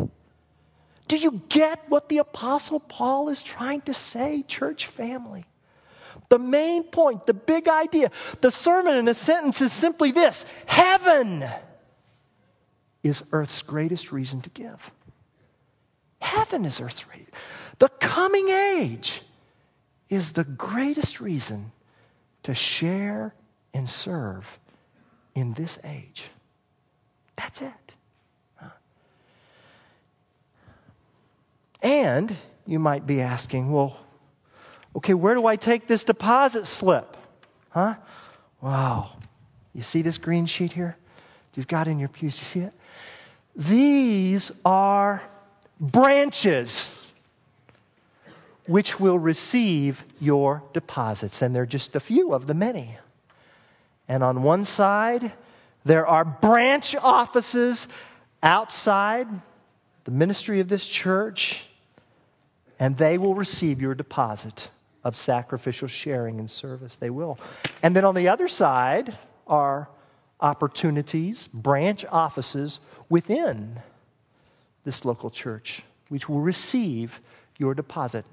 Do 1.08 1.16
you 1.16 1.42
get 1.48 1.82
what 1.88 2.08
the 2.08 2.18
Apostle 2.18 2.80
Paul 2.80 3.30
is 3.30 3.42
trying 3.42 3.80
to 3.82 3.94
say, 3.94 4.44
church 4.46 4.86
family? 4.86 5.46
The 6.28 6.38
main 6.38 6.84
point, 6.84 7.26
the 7.26 7.34
big 7.34 7.66
idea, 7.68 8.10
the 8.42 8.50
sermon 8.50 8.94
in 8.94 9.08
a 9.08 9.14
sentence 9.14 9.62
is 9.62 9.72
simply 9.72 10.10
this 10.10 10.44
Heaven 10.66 11.46
is 13.02 13.24
earth's 13.32 13.62
greatest 13.62 14.12
reason 14.12 14.42
to 14.42 14.50
give. 14.50 14.90
Heaven 16.20 16.66
is 16.66 16.80
earth's 16.80 17.08
reason. 17.08 17.32
The 17.78 17.88
coming 17.88 18.48
age 18.48 19.22
is 20.10 20.32
the 20.32 20.44
greatest 20.44 21.20
reason 21.20 21.72
to 22.42 22.54
share 22.54 23.34
and 23.72 23.88
serve 23.88 24.58
in 25.34 25.54
this 25.54 25.78
age. 25.84 26.24
That's 27.36 27.62
it. 27.62 27.87
And 31.82 32.36
you 32.66 32.78
might 32.78 33.06
be 33.06 33.20
asking, 33.20 33.70
well, 33.72 33.98
okay, 34.96 35.14
where 35.14 35.34
do 35.34 35.46
I 35.46 35.56
take 35.56 35.86
this 35.86 36.04
deposit 36.04 36.66
slip? 36.66 37.16
Huh? 37.70 37.94
Wow. 38.60 39.12
You 39.74 39.82
see 39.82 40.02
this 40.02 40.18
green 40.18 40.46
sheet 40.46 40.72
here? 40.72 40.96
You've 41.54 41.68
got 41.68 41.88
in 41.88 41.98
your 41.98 42.08
pews. 42.08 42.38
You 42.38 42.44
see 42.44 42.60
it? 42.60 42.72
These 43.56 44.52
are 44.64 45.22
branches 45.80 46.94
which 48.66 49.00
will 49.00 49.18
receive 49.18 50.04
your 50.20 50.62
deposits. 50.72 51.42
And 51.42 51.54
they're 51.54 51.66
just 51.66 51.96
a 51.96 52.00
few 52.00 52.32
of 52.32 52.46
the 52.46 52.54
many. 52.54 52.96
And 54.08 54.22
on 54.22 54.42
one 54.42 54.64
side, 54.64 55.32
there 55.84 56.06
are 56.06 56.24
branch 56.24 56.94
offices 56.94 57.88
outside 58.42 59.26
the 60.04 60.10
ministry 60.10 60.60
of 60.60 60.68
this 60.68 60.86
church 60.86 61.64
and 62.78 62.96
they 62.96 63.18
will 63.18 63.34
receive 63.34 63.80
your 63.80 63.94
deposit 63.94 64.68
of 65.04 65.16
sacrificial 65.16 65.88
sharing 65.88 66.38
and 66.38 66.50
service. 66.50 66.96
They 66.96 67.10
will. 67.10 67.38
And 67.82 67.94
then 67.94 68.04
on 68.04 68.14
the 68.14 68.28
other 68.28 68.48
side 68.48 69.16
are 69.46 69.88
opportunities, 70.40 71.48
branch 71.48 72.04
offices 72.10 72.80
within 73.08 73.80
this 74.84 75.04
local 75.04 75.30
church, 75.30 75.82
which 76.08 76.28
will 76.28 76.40
receive 76.40 77.20
your 77.58 77.74
deposit. 77.74 78.24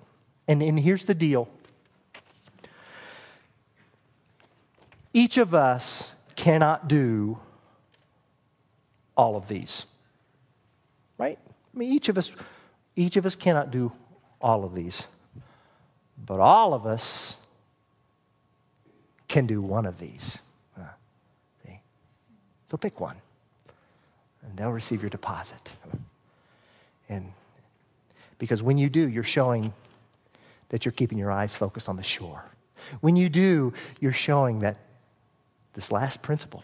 And, 0.47 0.61
and 0.61 0.79
here's 0.79 1.05
the 1.05 1.15
deal 1.15 1.49
each 5.13 5.37
of 5.37 5.55
us 5.55 6.11
cannot 6.35 6.89
do 6.89 7.39
all 9.15 9.37
of 9.37 9.47
these, 9.47 9.85
right? 11.17 11.39
I 11.73 11.77
mean, 11.77 11.91
each 11.93 12.09
of 12.09 12.17
us, 12.17 12.33
each 12.97 13.15
of 13.15 13.25
us 13.25 13.35
cannot 13.35 13.71
do 13.71 13.93
all 14.41 14.63
of 14.63 14.73
these. 14.73 15.03
But 16.25 16.39
all 16.39 16.73
of 16.73 16.85
us 16.85 17.35
can 19.27 19.45
do 19.47 19.61
one 19.61 19.85
of 19.85 19.99
these. 19.99 20.39
See? 21.65 21.79
So 22.69 22.77
pick 22.77 22.99
one, 22.99 23.17
and 24.43 24.57
they'll 24.57 24.71
receive 24.71 25.01
your 25.01 25.09
deposit. 25.09 25.71
And 27.09 27.33
because 28.37 28.63
when 28.63 28.77
you 28.77 28.89
do, 28.89 29.07
you're 29.07 29.23
showing 29.23 29.73
that 30.69 30.85
you're 30.85 30.91
keeping 30.91 31.17
your 31.17 31.31
eyes 31.31 31.53
focused 31.55 31.87
on 31.89 31.95
the 31.95 32.03
shore. 32.03 32.43
When 33.01 33.15
you 33.15 33.29
do, 33.29 33.73
you're 33.99 34.13
showing 34.13 34.59
that 34.59 34.77
this 35.73 35.91
last 35.91 36.21
principle, 36.21 36.63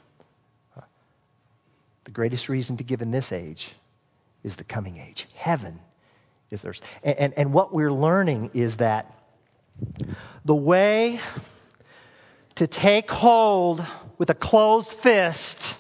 the 2.04 2.12
greatest 2.12 2.50
reason 2.50 2.78
to 2.78 2.84
give 2.84 3.02
in 3.02 3.12
this 3.12 3.32
age 3.32 3.74
is 4.44 4.56
the 4.56 4.64
coming 4.64 4.98
age. 4.98 5.28
Heaven 5.36 5.80
is 6.52 6.62
theirs. 6.62 6.82
And, 7.04 7.18
and, 7.18 7.34
and 7.38 7.54
what 7.54 7.74
we're 7.74 7.92
learning 7.92 8.52
is 8.54 8.78
that 8.78 9.18
the 10.46 10.56
way 10.56 11.20
to 12.56 12.68
take 12.68 13.10
hold 13.10 13.86
with 14.18 14.30
a 14.30 14.36
closed 14.36 14.92
fist 14.92 15.78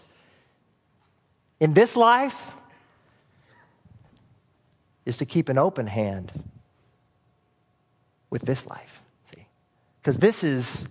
in 1.59 1.73
this 1.73 1.95
life 1.95 2.55
is 5.05 5.17
to 5.17 5.25
keep 5.25 5.49
an 5.49 5.57
open 5.57 5.87
hand 5.87 6.31
with 8.29 8.43
this 8.43 8.65
life. 8.65 9.01
See? 9.35 9.45
Because 9.99 10.17
this 10.17 10.43
is 10.43 10.87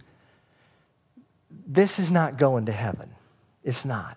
this 1.66 1.98
is 1.98 2.10
not 2.10 2.36
going 2.36 2.66
to 2.66 2.72
heaven. 2.72 3.10
It's 3.62 3.84
not 3.84 4.16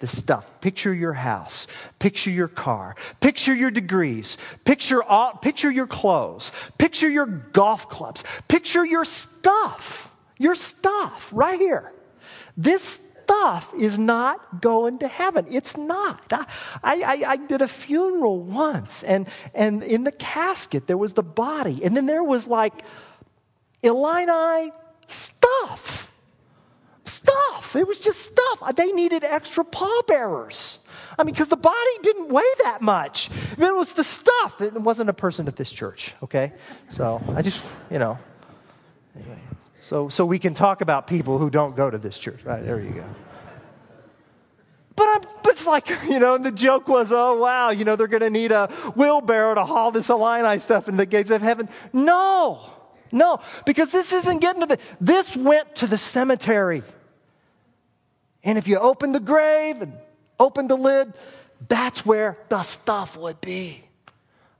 this 0.00 0.16
stuff. 0.16 0.60
Picture 0.60 0.92
your 0.92 1.12
house. 1.12 1.66
Picture 1.98 2.30
your 2.30 2.48
car. 2.48 2.96
Picture 3.20 3.54
your 3.54 3.70
degrees. 3.70 4.36
Picture, 4.64 5.02
all, 5.02 5.34
picture 5.34 5.70
your 5.70 5.86
clothes. 5.86 6.52
Picture 6.78 7.08
your 7.08 7.26
golf 7.26 7.88
clubs. 7.88 8.24
Picture 8.48 8.84
your 8.84 9.04
stuff. 9.04 10.10
Your 10.38 10.54
stuff 10.54 11.30
right 11.32 11.60
here. 11.60 11.92
This 12.56 12.98
stuff 13.24 13.72
is 13.78 13.98
not 13.98 14.60
going 14.60 14.98
to 14.98 15.08
heaven. 15.08 15.46
It's 15.50 15.76
not. 15.76 16.32
I, 16.32 16.46
I, 16.82 17.22
I 17.28 17.36
did 17.36 17.62
a 17.62 17.68
funeral 17.68 18.40
once, 18.40 19.02
and, 19.04 19.28
and 19.54 19.82
in 19.84 20.02
the 20.04 20.12
casket, 20.12 20.86
there 20.86 20.98
was 20.98 21.12
the 21.12 21.22
body, 21.22 21.84
and 21.84 21.96
then 21.96 22.06
there 22.06 22.24
was 22.24 22.48
like 22.48 22.82
Illini 23.82 24.72
stuff 25.06 26.09
stuff. 27.04 27.76
It 27.76 27.86
was 27.86 27.98
just 27.98 28.20
stuff. 28.20 28.62
Uh, 28.62 28.72
they 28.72 28.92
needed 28.92 29.24
extra 29.24 29.64
pallbearers. 29.64 30.78
I 31.18 31.24
mean, 31.24 31.34
because 31.34 31.48
the 31.48 31.56
body 31.56 31.98
didn't 32.02 32.28
weigh 32.28 32.42
that 32.64 32.80
much. 32.80 33.30
It 33.52 33.58
was 33.58 33.92
the 33.92 34.04
stuff. 34.04 34.60
It 34.60 34.74
wasn't 34.74 35.10
a 35.10 35.12
person 35.12 35.48
at 35.48 35.56
this 35.56 35.70
church, 35.70 36.14
okay? 36.22 36.52
So 36.88 37.22
I 37.34 37.42
just, 37.42 37.62
you 37.90 37.98
know. 37.98 38.18
Anyway, 39.14 39.38
so, 39.80 40.08
so 40.08 40.24
we 40.24 40.38
can 40.38 40.54
talk 40.54 40.80
about 40.80 41.06
people 41.06 41.38
who 41.38 41.50
don't 41.50 41.76
go 41.76 41.90
to 41.90 41.98
this 41.98 42.16
church. 42.16 42.42
Right, 42.44 42.64
there 42.64 42.80
you 42.80 42.90
go. 42.90 43.04
But, 44.96 45.08
I'm, 45.08 45.20
but 45.42 45.50
it's 45.50 45.66
like, 45.66 45.88
you 46.08 46.18
know, 46.18 46.34
and 46.34 46.44
the 46.44 46.52
joke 46.52 46.88
was, 46.88 47.10
oh, 47.12 47.38
wow, 47.38 47.70
you 47.70 47.84
know, 47.84 47.96
they're 47.96 48.06
going 48.06 48.20
to 48.22 48.30
need 48.30 48.52
a 48.52 48.66
wheelbarrow 48.94 49.54
to 49.54 49.64
haul 49.64 49.90
this 49.90 50.08
Illini 50.08 50.58
stuff 50.58 50.88
into 50.88 50.98
the 50.98 51.06
gates 51.06 51.30
of 51.30 51.42
heaven. 51.42 51.68
No, 51.92 52.70
no, 53.12 53.40
because 53.66 53.92
this 53.92 54.12
isn't 54.12 54.38
getting 54.40 54.60
to 54.60 54.66
the, 54.66 54.78
this 55.00 55.36
went 55.36 55.76
to 55.76 55.86
the 55.86 55.98
cemetery. 55.98 56.82
And 58.42 58.56
if 58.56 58.68
you 58.68 58.78
open 58.78 59.12
the 59.12 59.20
grave 59.20 59.82
and 59.82 59.92
open 60.38 60.68
the 60.68 60.76
lid, 60.76 61.12
that's 61.68 62.06
where 62.06 62.38
the 62.48 62.62
stuff 62.62 63.16
would 63.16 63.40
be. 63.40 63.84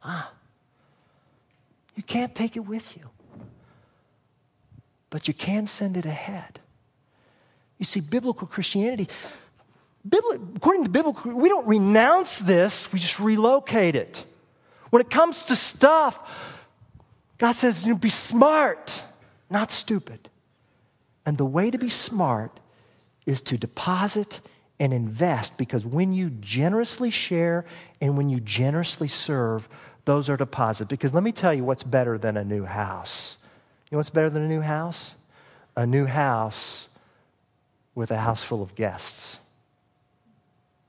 Ah. 0.02 0.32
You 2.00 2.02
can't 2.02 2.34
take 2.34 2.56
it 2.56 2.60
with 2.60 2.96
you, 2.96 3.10
but 5.10 5.28
you 5.28 5.34
can 5.34 5.66
send 5.66 5.96
it 5.96 6.06
ahead. 6.06 6.58
You 7.78 7.84
see, 7.84 8.00
biblical 8.00 8.46
Christianity, 8.46 9.08
according 10.10 10.84
to 10.84 10.90
biblical, 10.90 11.32
we 11.32 11.48
don't 11.48 11.66
renounce 11.66 12.38
this, 12.38 12.90
we 12.92 12.98
just 12.98 13.20
relocate 13.20 13.96
it. 13.96 14.24
When 14.90 15.00
it 15.00 15.10
comes 15.10 15.42
to 15.44 15.56
stuff, 15.56 16.18
God 17.40 17.52
says, 17.52 17.86
you 17.86 17.92
know, 17.92 17.98
be 17.98 18.10
smart, 18.10 19.02
not 19.48 19.70
stupid. 19.70 20.28
And 21.24 21.38
the 21.38 21.46
way 21.46 21.70
to 21.70 21.78
be 21.78 21.88
smart 21.88 22.60
is 23.24 23.40
to 23.40 23.56
deposit 23.56 24.40
and 24.78 24.92
invest 24.92 25.56
because 25.56 25.86
when 25.86 26.12
you 26.12 26.28
generously 26.28 27.10
share 27.10 27.64
and 27.98 28.18
when 28.18 28.28
you 28.28 28.40
generously 28.40 29.08
serve, 29.08 29.70
those 30.04 30.28
are 30.28 30.36
deposits. 30.36 30.90
Because 30.90 31.14
let 31.14 31.22
me 31.22 31.32
tell 31.32 31.54
you 31.54 31.64
what's 31.64 31.82
better 31.82 32.18
than 32.18 32.36
a 32.36 32.44
new 32.44 32.64
house. 32.64 33.38
You 33.90 33.94
know 33.94 34.00
what's 34.00 34.10
better 34.10 34.28
than 34.28 34.42
a 34.42 34.48
new 34.48 34.60
house? 34.60 35.14
A 35.76 35.86
new 35.86 36.04
house 36.04 36.90
with 37.94 38.10
a 38.10 38.18
house 38.18 38.42
full 38.42 38.62
of 38.62 38.74
guests. 38.74 39.38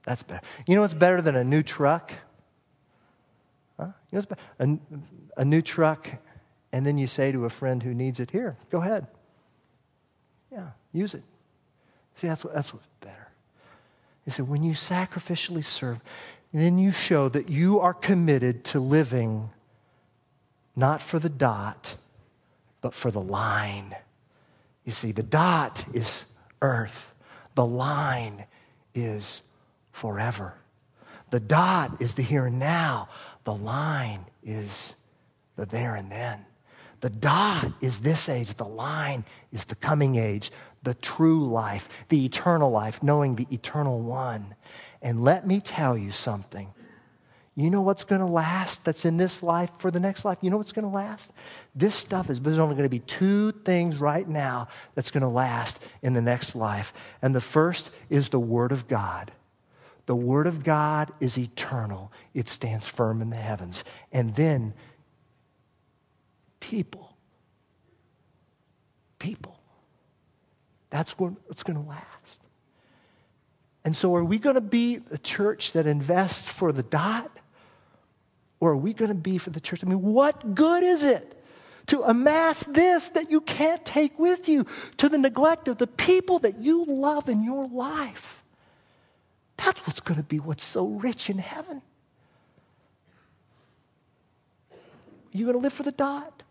That's 0.04 0.24
better. 0.24 0.46
You 0.68 0.76
know 0.76 0.82
what's 0.82 0.94
better 0.94 1.22
than 1.22 1.38
a 1.38 1.46
new 1.46 1.64
truck? 1.64 2.12
Huh? 3.78 3.86
You 3.86 4.18
know 4.18 4.20
what's 4.20 4.26
better? 4.26 4.42
A, 4.60 5.42
a 5.42 5.46
new 5.46 5.62
truck, 5.62 6.10
and 6.72 6.86
then 6.86 6.98
you 6.98 7.08
say 7.08 7.32
to 7.32 7.46
a 7.46 7.50
friend 7.50 7.84
who 7.84 7.94
needs 7.94 8.20
it, 8.20 8.32
Here, 8.32 8.58
go 8.70 8.82
ahead. 8.82 9.08
Yeah, 10.52 10.70
use 10.92 11.14
it. 11.14 11.24
See, 12.16 12.28
that's, 12.28 12.44
what, 12.44 12.54
that's 12.54 12.74
what's 12.74 12.88
better. 13.00 13.30
He 14.26 14.32
said, 14.32 14.48
when 14.48 14.64
you 14.64 14.74
sacrificially 14.74 15.64
serve, 15.64 16.00
then 16.54 16.78
you 16.78 16.92
show 16.92 17.30
that 17.30 17.50
you 17.50 17.80
are 17.80 17.94
committed 17.94 18.64
to 18.66 18.80
living 18.80 19.50
not 20.76 21.02
for 21.02 21.20
the 21.20 21.30
dot, 21.30 21.96
but 22.82 22.94
for 22.94 23.12
the 23.12 23.22
line. 23.22 23.96
You 24.86 24.92
see, 24.92 25.12
the 25.12 25.24
dot 25.24 25.86
is 25.94 26.32
earth, 26.62 27.14
the 27.56 27.66
line 27.66 28.46
is 28.94 29.42
forever. 29.92 30.56
The 31.30 31.40
dot 31.40 32.02
is 32.02 32.14
the 32.14 32.24
here 32.24 32.46
and 32.46 32.60
now, 32.60 33.10
the 33.44 33.54
line 33.54 34.26
is 34.44 34.96
the 35.56 35.66
there 35.66 35.96
and 35.96 36.12
then. 36.12 36.46
The 37.02 37.10
dot 37.10 37.74
is 37.82 38.00
this 38.00 38.30
age, 38.30 38.54
the 38.54 38.64
line 38.64 39.26
is 39.52 39.66
the 39.66 39.76
coming 39.76 40.16
age, 40.16 40.52
the 40.84 40.94
true 40.94 41.46
life, 41.46 41.90
the 42.10 42.26
eternal 42.26 42.72
life, 42.72 43.04
knowing 43.04 43.36
the 43.36 43.48
eternal 43.52 44.00
one. 44.00 44.56
And 45.02 45.24
let 45.24 45.46
me 45.46 45.60
tell 45.60 45.98
you 45.98 46.12
something. 46.12 46.70
You 47.56 47.70
know 47.70 47.82
what's 47.82 48.06
going 48.06 48.22
to 48.22 48.28
last 48.28 48.86
that's 48.86 49.04
in 49.04 49.18
this 49.18 49.44
life 49.44 49.72
for 49.78 49.92
the 49.92 50.00
next 50.00 50.24
life? 50.24 50.38
You 50.42 50.50
know 50.50 50.58
what's 50.58 50.72
going 50.72 50.90
to 50.90 50.96
last? 50.96 51.32
This 51.76 51.96
stuff 51.96 52.30
is, 52.30 52.40
there's 52.40 52.60
only 52.60 52.76
going 52.76 52.86
to 52.86 52.90
be 52.90 53.00
two 53.00 53.52
things 53.52 53.98
right 53.98 54.28
now 54.28 54.70
that's 54.96 55.12
going 55.12 55.22
to 55.22 55.28
last 55.28 55.84
in 56.02 56.14
the 56.14 56.22
next 56.22 56.56
life. 56.56 56.94
And 57.22 57.36
the 57.36 57.42
first 57.42 57.92
is 58.10 58.30
the 58.30 58.40
Word 58.40 58.72
of 58.72 58.88
God. 58.88 59.32
The 60.06 60.16
Word 60.16 60.48
of 60.48 60.64
God 60.64 61.12
is 61.20 61.38
eternal, 61.38 62.12
it 62.34 62.48
stands 62.48 62.88
firm 62.88 63.22
in 63.22 63.30
the 63.30 63.36
heavens. 63.36 63.84
And 64.12 64.36
then 64.36 64.74
people. 66.62 67.18
People. 69.20 69.60
That's 70.90 71.12
what's 71.20 71.64
going 71.64 71.84
to 71.84 71.90
last. 71.90 72.42
And 73.84 73.96
so, 73.96 74.16
are 74.16 74.24
we 74.24 74.38
going 74.38 74.56
to 74.56 74.62
be 74.62 75.02
a 75.12 75.18
church 75.18 75.74
that 75.74 75.88
invests 75.88 76.48
for 76.50 76.72
the 76.72 76.84
dot? 76.84 77.32
Or 78.60 78.72
are 78.72 78.78
we 78.78 78.94
going 78.94 79.10
to 79.10 79.16
be 79.16 79.38
for 79.40 79.50
the 79.50 79.60
church? 79.60 79.84
I 79.84 79.88
mean, 79.88 80.02
what 80.02 80.56
good 80.56 80.84
is 80.84 81.04
it 81.04 81.44
to 81.88 82.04
amass 82.04 82.64
this 82.64 83.10
that 83.10 83.32
you 83.32 83.42
can't 83.42 83.84
take 83.84 84.18
with 84.20 84.48
you 84.48 84.68
to 84.98 85.10
the 85.10 85.18
neglect 85.18 85.68
of 85.68 85.80
the 85.80 85.88
people 85.88 86.40
that 86.40 86.60
you 86.60 86.86
love 86.86 87.28
in 87.28 87.44
your 87.44 87.68
life? 87.68 88.44
That's 89.58 89.86
what's 89.88 90.00
going 90.00 90.18
to 90.18 90.24
be 90.24 90.40
what's 90.40 90.64
so 90.64 90.88
rich 90.88 91.30
in 91.30 91.40
heaven. 91.40 91.82
Are 94.72 95.38
you 95.38 95.46
going 95.46 95.58
to 95.58 95.62
live 95.62 95.74
for 95.74 95.84
the 95.84 95.92
dot? 95.92 96.44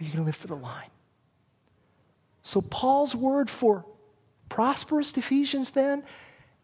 Are 0.00 0.04
you 0.04 0.10
going 0.10 0.24
to 0.24 0.26
live 0.26 0.36
for 0.36 0.46
the 0.46 0.56
line? 0.56 0.88
So, 2.42 2.62
Paul's 2.62 3.14
word 3.14 3.50
for 3.50 3.84
prosperous 4.48 5.12
Ephesians 5.16 5.72
then 5.72 6.02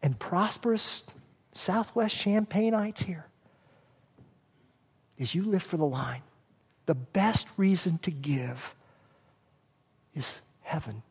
and 0.03 0.19
prosperous 0.19 1.05
Southwest 1.53 2.17
Champagnites 2.17 3.03
here 3.03 3.27
is 5.19 5.35
you 5.35 5.43
live 5.43 5.63
for 5.63 5.77
the 5.77 5.87
line. 5.87 6.23
The 6.87 6.95
best 6.95 7.47
reason 7.57 7.99
to 7.99 8.11
give 8.11 8.75
is 10.15 10.41
heaven. 10.63 11.03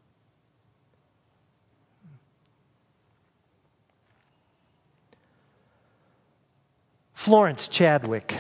Florence 7.13 7.67
Chadwick. 7.67 8.39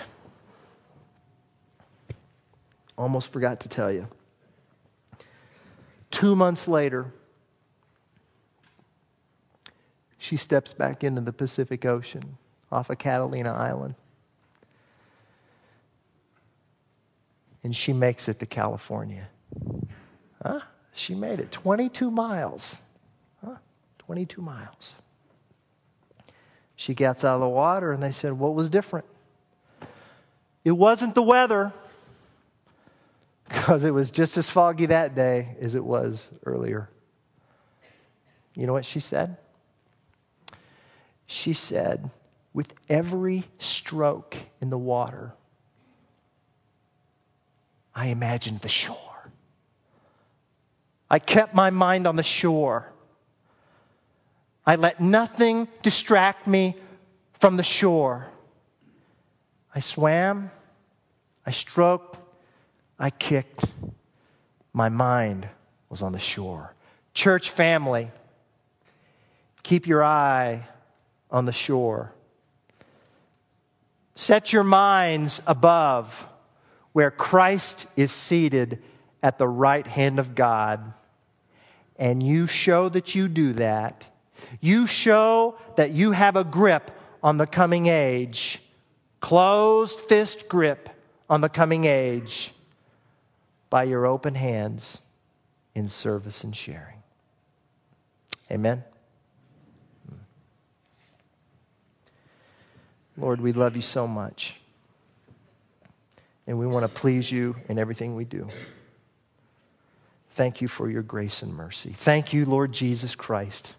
Almost 2.97 3.31
forgot 3.31 3.59
to 3.61 3.69
tell 3.69 3.91
you. 3.91 4.07
Two 6.11 6.35
months 6.35 6.67
later, 6.67 7.13
she 10.17 10.37
steps 10.37 10.73
back 10.73 11.03
into 11.03 11.21
the 11.21 11.33
Pacific 11.33 11.85
Ocean 11.85 12.37
off 12.71 12.89
of 12.89 12.97
Catalina 12.97 13.51
Island. 13.51 13.95
and 17.65 17.75
she 17.75 17.93
makes 17.93 18.29
it 18.29 18.37
to 18.37 18.45
California. 18.45 19.27
Huh? 20.45 20.59
She 20.93 21.15
made 21.15 21.39
it 21.39 21.51
22 21.51 22.11
miles. 22.11 22.77
Huh? 23.43 23.55
22 23.97 24.39
miles. 24.39 24.93
She 26.75 26.93
gets 26.93 27.23
out 27.23 27.33
of 27.33 27.41
the 27.41 27.49
water 27.49 27.91
and 27.91 28.03
they 28.03 28.11
said, 28.11 28.33
What 28.33 28.53
was 28.53 28.69
different? 28.69 29.07
It 30.63 30.73
wasn't 30.73 31.15
the 31.15 31.23
weather, 31.23 31.73
because 33.47 33.83
it 33.83 33.91
was 33.91 34.11
just 34.11 34.37
as 34.37 34.49
foggy 34.49 34.87
that 34.87 35.15
day 35.15 35.55
as 35.59 35.75
it 35.75 35.83
was 35.83 36.29
earlier. 36.45 36.89
You 38.55 38.67
know 38.67 38.73
what 38.73 38.85
she 38.85 38.99
said? 38.99 39.37
She 41.27 41.53
said, 41.53 42.09
With 42.53 42.73
every 42.89 43.45
stroke 43.59 44.35
in 44.61 44.69
the 44.69 44.77
water, 44.77 45.33
I 47.93 48.07
imagined 48.07 48.61
the 48.61 48.69
shore. 48.69 48.97
I 51.09 51.19
kept 51.19 51.53
my 51.53 51.69
mind 51.69 52.07
on 52.07 52.15
the 52.15 52.23
shore. 52.23 52.91
I 54.65 54.75
let 54.75 54.99
nothing 54.99 55.67
distract 55.83 56.47
me 56.47 56.75
from 57.39 57.57
the 57.57 57.63
shore. 57.63 58.27
I 59.73 59.79
swam, 59.79 60.49
I 61.45 61.51
stroked, 61.51 62.17
I 62.99 63.09
kicked. 63.09 63.65
My 64.73 64.89
mind 64.89 65.47
was 65.89 66.01
on 66.01 66.11
the 66.11 66.19
shore. 66.19 66.73
Church 67.13 67.49
family, 67.49 68.11
keep 69.63 69.87
your 69.87 70.03
eye 70.03 70.67
on 71.31 71.45
the 71.45 71.51
shore. 71.51 72.13
Set 74.15 74.53
your 74.53 74.63
minds 74.63 75.41
above 75.45 76.27
where 76.93 77.11
Christ 77.11 77.87
is 77.97 78.11
seated 78.11 78.81
at 79.21 79.37
the 79.37 79.47
right 79.47 79.85
hand 79.85 80.19
of 80.19 80.35
God. 80.35 80.93
And 81.97 82.23
you 82.23 82.47
show 82.47 82.87
that 82.89 83.15
you 83.15 83.27
do 83.27 83.53
that. 83.53 84.05
You 84.61 84.87
show 84.87 85.57
that 85.75 85.91
you 85.91 86.11
have 86.11 86.37
a 86.37 86.43
grip 86.43 86.91
on 87.21 87.37
the 87.37 87.47
coming 87.47 87.87
age, 87.87 88.61
closed 89.19 89.99
fist 89.99 90.47
grip 90.47 90.89
on 91.29 91.41
the 91.41 91.49
coming 91.49 91.85
age 91.85 92.53
by 93.75 93.83
your 93.83 94.05
open 94.05 94.35
hands 94.35 94.99
in 95.73 95.89
service 95.89 96.45
and 96.45 96.55
sharing. 96.55 97.03
Amen. 98.49 98.81
Hmm. 100.07 100.15
Lord, 103.17 103.41
we 103.41 103.51
love 103.51 103.75
you 103.75 103.81
so 103.81 104.07
much 104.07 104.55
and 106.47 106.57
we 106.57 106.65
want 106.65 106.85
to 106.85 106.87
please 106.87 107.29
you 107.29 107.57
in 107.67 107.77
everything 107.77 108.15
we 108.15 108.23
do. 108.23 108.47
Thank 110.35 110.61
you 110.61 110.69
for 110.69 110.89
your 110.89 111.03
grace 111.03 111.41
and 111.41 111.53
mercy. 111.53 111.91
Thank 111.91 112.31
you, 112.31 112.45
Lord 112.45 112.71
Jesus 112.71 113.13
Christ. 113.13 113.73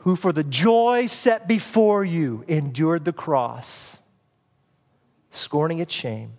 Who, 0.00 0.14
for 0.14 0.30
the 0.30 0.44
joy 0.44 1.06
set 1.06 1.48
before 1.48 2.04
you, 2.04 2.44
endured 2.48 3.06
the 3.06 3.14
cross, 3.14 3.96
scorning 5.32 5.80
its 5.80 5.92
shame. 5.92 6.34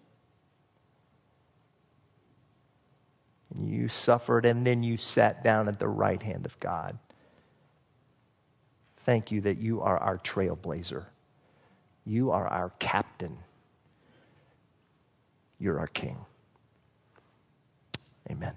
And 3.54 3.70
you 3.70 3.90
suffered, 3.90 4.46
and 4.46 4.66
then 4.66 4.82
you 4.82 4.98
sat 4.98 5.44
down 5.44 5.68
at 5.68 5.80
the 5.80 5.88
right 5.88 6.22
hand 6.22 6.46
of 6.46 6.58
God. 6.60 6.98
Thank 9.06 9.32
you 9.32 9.42
that 9.42 9.58
you 9.58 9.82
are 9.82 9.98
our 9.98 10.18
trailblazer. 10.18 11.06
You 12.06 12.32
are 12.32 12.48
our 12.48 12.72
captain. 12.80 13.38
You're 15.60 15.80
our 15.80 15.88
king. 15.88 16.18
Amen. 18.32 18.54